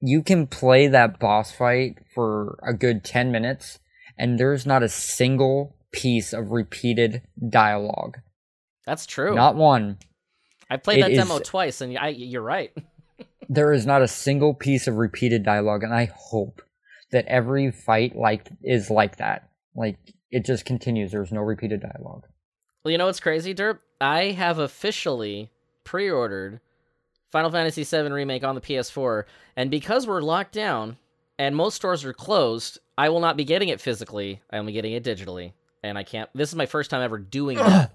[0.01, 3.79] You can play that boss fight for a good 10 minutes
[4.19, 8.19] and there's not a single piece of repeated dialogue.
[8.87, 9.35] That's true.
[9.35, 9.99] Not one.
[10.71, 12.73] I played it that demo is- twice, and I, you're right.
[13.49, 16.63] There is not a single piece of repeated dialogue and I hope
[17.13, 19.49] that every fight like is like that.
[19.77, 19.99] Like
[20.33, 21.13] it just continues.
[21.13, 22.27] There's no repeated dialogue.
[22.85, 23.79] Well, you know what's crazy, Derp?
[24.01, 25.51] I have officially
[25.85, 26.61] pre-ordered
[27.31, 29.25] Final Fantasy VII Remake on the PS4,
[29.57, 30.97] and because we're locked down
[31.39, 34.41] and most stores are closed, I will not be getting it physically.
[34.51, 36.31] I will be getting it digitally, and I can't.
[36.35, 37.93] This is my first time ever doing that,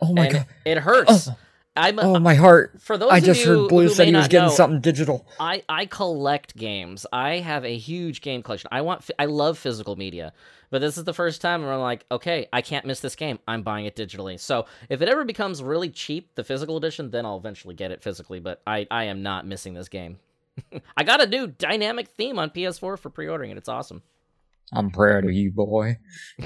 [0.00, 0.46] Oh my and god.
[0.64, 1.28] it hurts.
[1.76, 2.80] I'm Oh my heart.
[2.80, 4.80] for those of you who I just heard Blue said he was getting know, something
[4.80, 5.24] digital.
[5.38, 7.06] I I collect games.
[7.12, 8.68] I have a huge game collection.
[8.72, 10.32] I want I love physical media.
[10.70, 13.38] But this is the first time where I'm like, okay, I can't miss this game.
[13.46, 14.38] I'm buying it digitally.
[14.40, 18.02] So if it ever becomes really cheap, the physical edition, then I'll eventually get it
[18.02, 18.38] physically.
[18.40, 20.18] But I, I am not missing this game.
[20.96, 23.56] I got a new dynamic theme on PS4 for pre-ordering it.
[23.56, 24.02] It's awesome,
[24.72, 25.96] I'm proud of you, boy.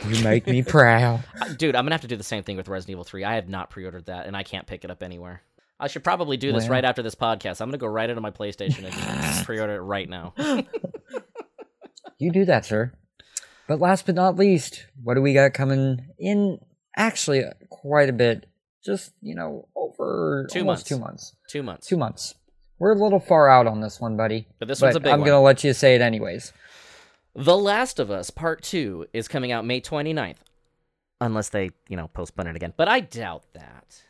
[0.08, 1.24] You make me proud.
[1.58, 1.74] Dude.
[1.74, 3.24] I'm gonna have to do the same thing with Resident Evil 3.
[3.24, 5.42] I have not pre-ordered that, and I can't pick it up anywhere.
[5.80, 6.72] I should probably do this Well.
[6.72, 7.60] right after this podcast.
[7.60, 10.34] I'm gonna go right into my PlayStation and just pre-order it right now.
[12.18, 12.92] You do that, sir.
[13.66, 16.58] But last but not least, what do we got coming in?
[16.96, 18.46] Actually, quite a bit.
[18.84, 20.84] Just you know, over Two months.
[20.84, 21.34] two months.
[21.48, 21.86] Two months.
[21.88, 22.34] Two months.
[22.78, 24.46] We're a little far out on this one, buddy.
[24.60, 25.28] But this but one's a big I'm one.
[25.30, 26.52] gonna let you say it anyways.
[27.34, 30.36] The Last of Us Part 2 is coming out May 29th.
[31.20, 32.74] Unless they, you know, postpone it again.
[32.76, 34.02] But I doubt that.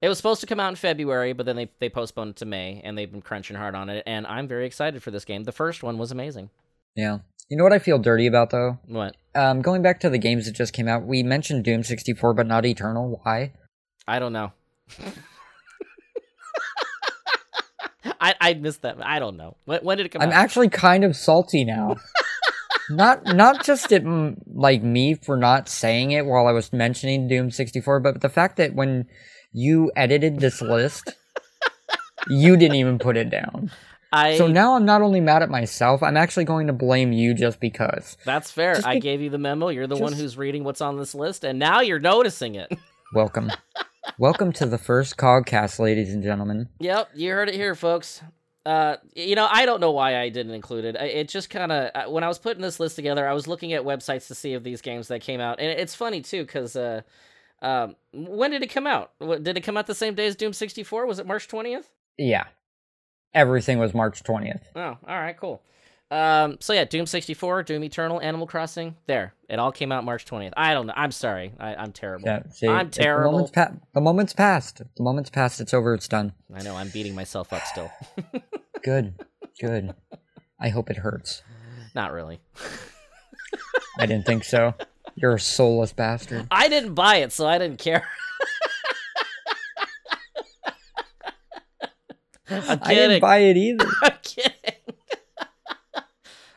[0.00, 2.46] It was supposed to come out in February, but then they, they postponed it to
[2.46, 5.44] May, and they've been crunching hard on it, and I'm very excited for this game.
[5.44, 6.50] The first one was amazing.
[6.94, 7.18] Yeah.
[7.48, 8.78] You know what I feel dirty about though?
[8.86, 9.16] What?
[9.34, 12.46] Um, going back to the games that just came out, we mentioned Doom 64, but
[12.46, 13.20] not Eternal.
[13.22, 13.52] Why?
[14.08, 14.52] I don't know.
[18.20, 19.04] I, I missed that.
[19.04, 19.56] I don't know.
[19.64, 20.34] When, when did it come I'm out?
[20.34, 21.96] actually kind of salty now.
[22.90, 27.28] not not just at mm, like me for not saying it while I was mentioning
[27.28, 29.06] Doom 64, but the fact that when
[29.52, 31.14] you edited this list,
[32.28, 33.70] you didn't even put it down.
[34.12, 37.34] I, So now I'm not only mad at myself, I'm actually going to blame you
[37.34, 38.16] just because.
[38.24, 38.74] that's fair.
[38.74, 39.68] just I be- gave you the memo.
[39.68, 42.72] You're the one who's reading what's on this list, and now you're noticing it.
[43.12, 43.50] Welcome.
[44.18, 46.68] Welcome to the first Cogcast, ladies and gentlemen.
[46.78, 48.22] Yep, you heard it here, folks.
[48.64, 50.96] Uh, you know, I don't know why I didn't include it.
[50.96, 53.82] It just kind of when I was putting this list together, I was looking at
[53.82, 57.02] websites to see of these games that came out, and it's funny too because uh,
[57.60, 59.12] um, when did it come out?
[59.20, 61.06] Did it come out the same day as Doom sixty four?
[61.06, 61.90] Was it March twentieth?
[62.16, 62.44] Yeah.
[63.34, 64.62] Everything was March 20th.
[64.76, 65.60] Oh, all right, cool.
[66.10, 68.94] Um, so yeah, Doom sixty four, Doom Eternal, Animal Crossing.
[69.06, 70.52] There, it all came out March twentieth.
[70.56, 70.92] I don't know.
[70.96, 71.52] I'm sorry.
[71.58, 72.26] I, I'm terrible.
[72.26, 73.30] Yeah, see, I'm terrible.
[73.30, 74.78] The moment's, pa- the moment's passed.
[74.96, 75.60] The moment's passed.
[75.60, 75.94] It's over.
[75.94, 76.32] It's done.
[76.54, 76.76] I know.
[76.76, 77.90] I'm beating myself up still.
[78.84, 79.14] Good.
[79.60, 79.94] Good.
[80.60, 81.42] I hope it hurts.
[81.94, 82.40] Not really.
[83.98, 84.74] I didn't think so.
[85.16, 86.46] You're a soulless bastard.
[86.50, 88.04] I didn't buy it, so I didn't care.
[92.50, 93.86] I'm I didn't buy it either.
[94.02, 94.52] I'm kidding.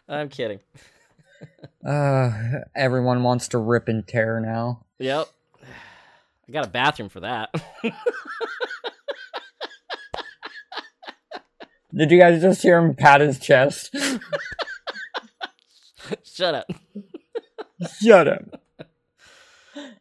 [0.08, 0.60] I'm kidding.
[1.86, 2.32] Uh,
[2.76, 4.84] everyone wants to rip and tear now.
[4.98, 5.28] Yep.
[6.50, 7.50] I got a bathroom for that.
[11.96, 13.96] Did you guys just hear him pat his chest?
[16.24, 16.66] Shut up.
[18.02, 18.62] Shut up.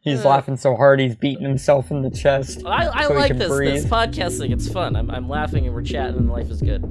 [0.01, 2.63] He's laughing so hard he's beating himself in the chest.
[2.65, 3.73] I, I So like this breathe.
[3.75, 4.51] this podcasting.
[4.51, 4.95] It's fun.
[4.95, 6.83] I'm I'm laughing and we're chatting and life is good.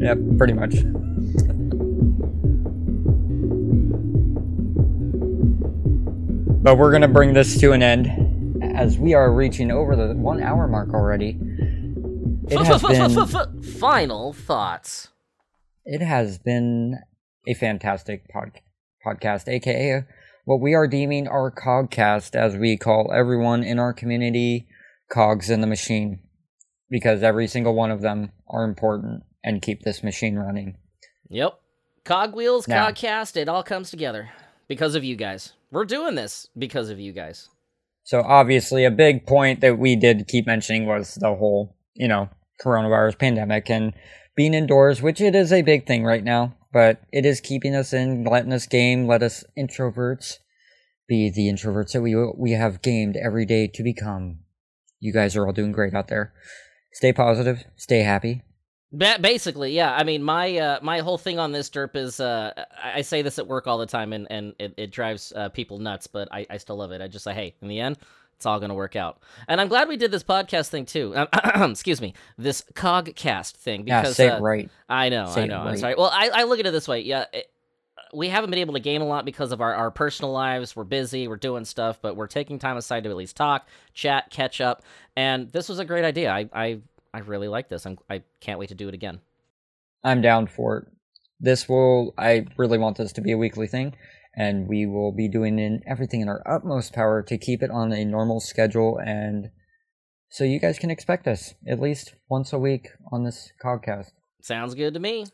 [0.00, 0.74] Yep, pretty much.
[6.68, 10.42] But we're gonna bring this to an end as we are reaching over the one
[10.42, 11.38] hour mark already.
[12.50, 15.08] It has been Final thoughts.
[15.86, 16.98] it has been
[17.46, 18.60] a fantastic pod-
[19.02, 20.04] podcast, aka
[20.44, 24.68] what we are deeming our cogcast, as we call everyone in our community
[25.10, 26.20] cogs in the machine,
[26.90, 30.76] because every single one of them are important and keep this machine running.
[31.30, 31.58] Yep.
[32.04, 34.28] Cogwheels, Now- Cogcast, it all comes together
[34.68, 35.52] because of you guys.
[35.70, 37.48] We're doing this because of you guys.
[38.04, 42.28] So obviously, a big point that we did keep mentioning was the whole, you know,
[42.64, 43.92] coronavirus pandemic and
[44.36, 46.54] being indoors, which it is a big thing right now.
[46.72, 50.38] But it is keeping us in, letting us game, let us introverts
[51.08, 54.40] be the introverts that we we have gamed every day to become.
[55.00, 56.32] You guys are all doing great out there.
[56.92, 58.42] Stay positive, stay happy,
[58.90, 59.94] Ba- basically, yeah.
[59.94, 63.22] I mean, my uh, my whole thing on this derp is uh, I-, I say
[63.22, 66.28] this at work all the time, and and it, it drives uh, people nuts, but
[66.32, 67.02] I, I still love it.
[67.02, 67.98] I just say, hey, in the end,
[68.36, 69.20] it's all gonna work out.
[69.46, 71.14] And I'm glad we did this podcast thing too.
[71.14, 74.70] Um, excuse me, this cogcast thing Yeah, because say uh, it right.
[74.88, 75.60] I know, Say I know.
[75.60, 75.94] I'm sorry.
[75.96, 77.00] Well, I, I look at it this way.
[77.00, 77.50] Yeah, it,
[78.14, 80.74] we haven't been able to game a lot because of our, our personal lives.
[80.74, 84.30] We're busy, we're doing stuff, but we're taking time aside to at least talk, chat,
[84.30, 84.82] catch up.
[85.16, 86.32] And this was a great idea.
[86.32, 86.80] I I,
[87.12, 87.86] I really like this.
[87.86, 89.20] I'm, I can't wait to do it again.
[90.04, 90.84] I'm down for it.
[91.40, 93.94] This will, I really want this to be a weekly thing,
[94.36, 97.92] and we will be doing in everything in our utmost power to keep it on
[97.92, 99.50] a normal schedule, and
[100.30, 104.10] so you guys can expect us at least once a week on this podcast.
[104.42, 105.26] Sounds good to me.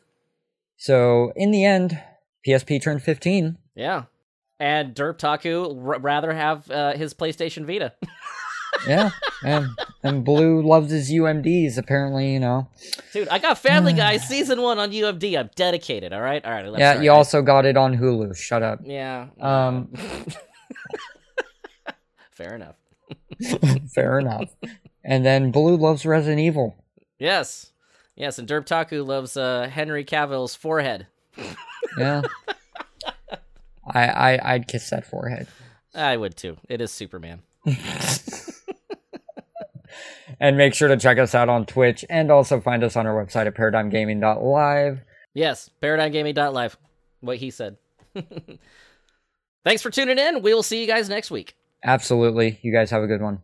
[0.77, 2.01] So in the end,
[2.47, 3.59] PSP turned 15.
[3.75, 4.05] Yeah.
[4.61, 7.93] And Derp Taku r- rather have uh, his PlayStation Vita.
[8.87, 9.11] Yeah,
[9.45, 9.69] and
[10.03, 11.79] and Blue loves his UMDs.
[11.79, 12.69] Apparently, you know.
[13.13, 15.39] Dude, I got Family Guy season one on UMD.
[15.39, 16.13] I'm dedicated.
[16.13, 16.67] All right, all right.
[16.79, 17.17] yeah, you right.
[17.17, 18.37] also got it on Hulu.
[18.37, 18.81] Shut up.
[18.85, 19.29] Yeah.
[19.41, 19.93] Um,
[22.35, 22.75] Fair enough.
[23.95, 24.51] fair enough.
[25.05, 26.77] And then Blue loves Resident Evil.
[27.19, 27.71] Yes.
[28.17, 31.07] Yes, and Derp Taku loves uh, Henry Cavill's forehead.
[31.97, 32.23] Yeah.
[33.87, 35.47] I, I I'd kiss that forehead.
[35.95, 36.57] I would too.
[36.69, 37.43] It is Superman.
[40.45, 43.15] And make sure to check us out on Twitch and also find us on our
[43.15, 45.01] website at paradigmgaming.live.
[45.33, 46.77] Yes, ParadigmGaming.live.
[47.21, 47.79] What he said.
[49.65, 50.43] Thanks for tuning in.
[50.43, 51.57] We will see you guys next week.
[51.83, 52.59] Absolutely.
[52.61, 53.41] You guys have a good one.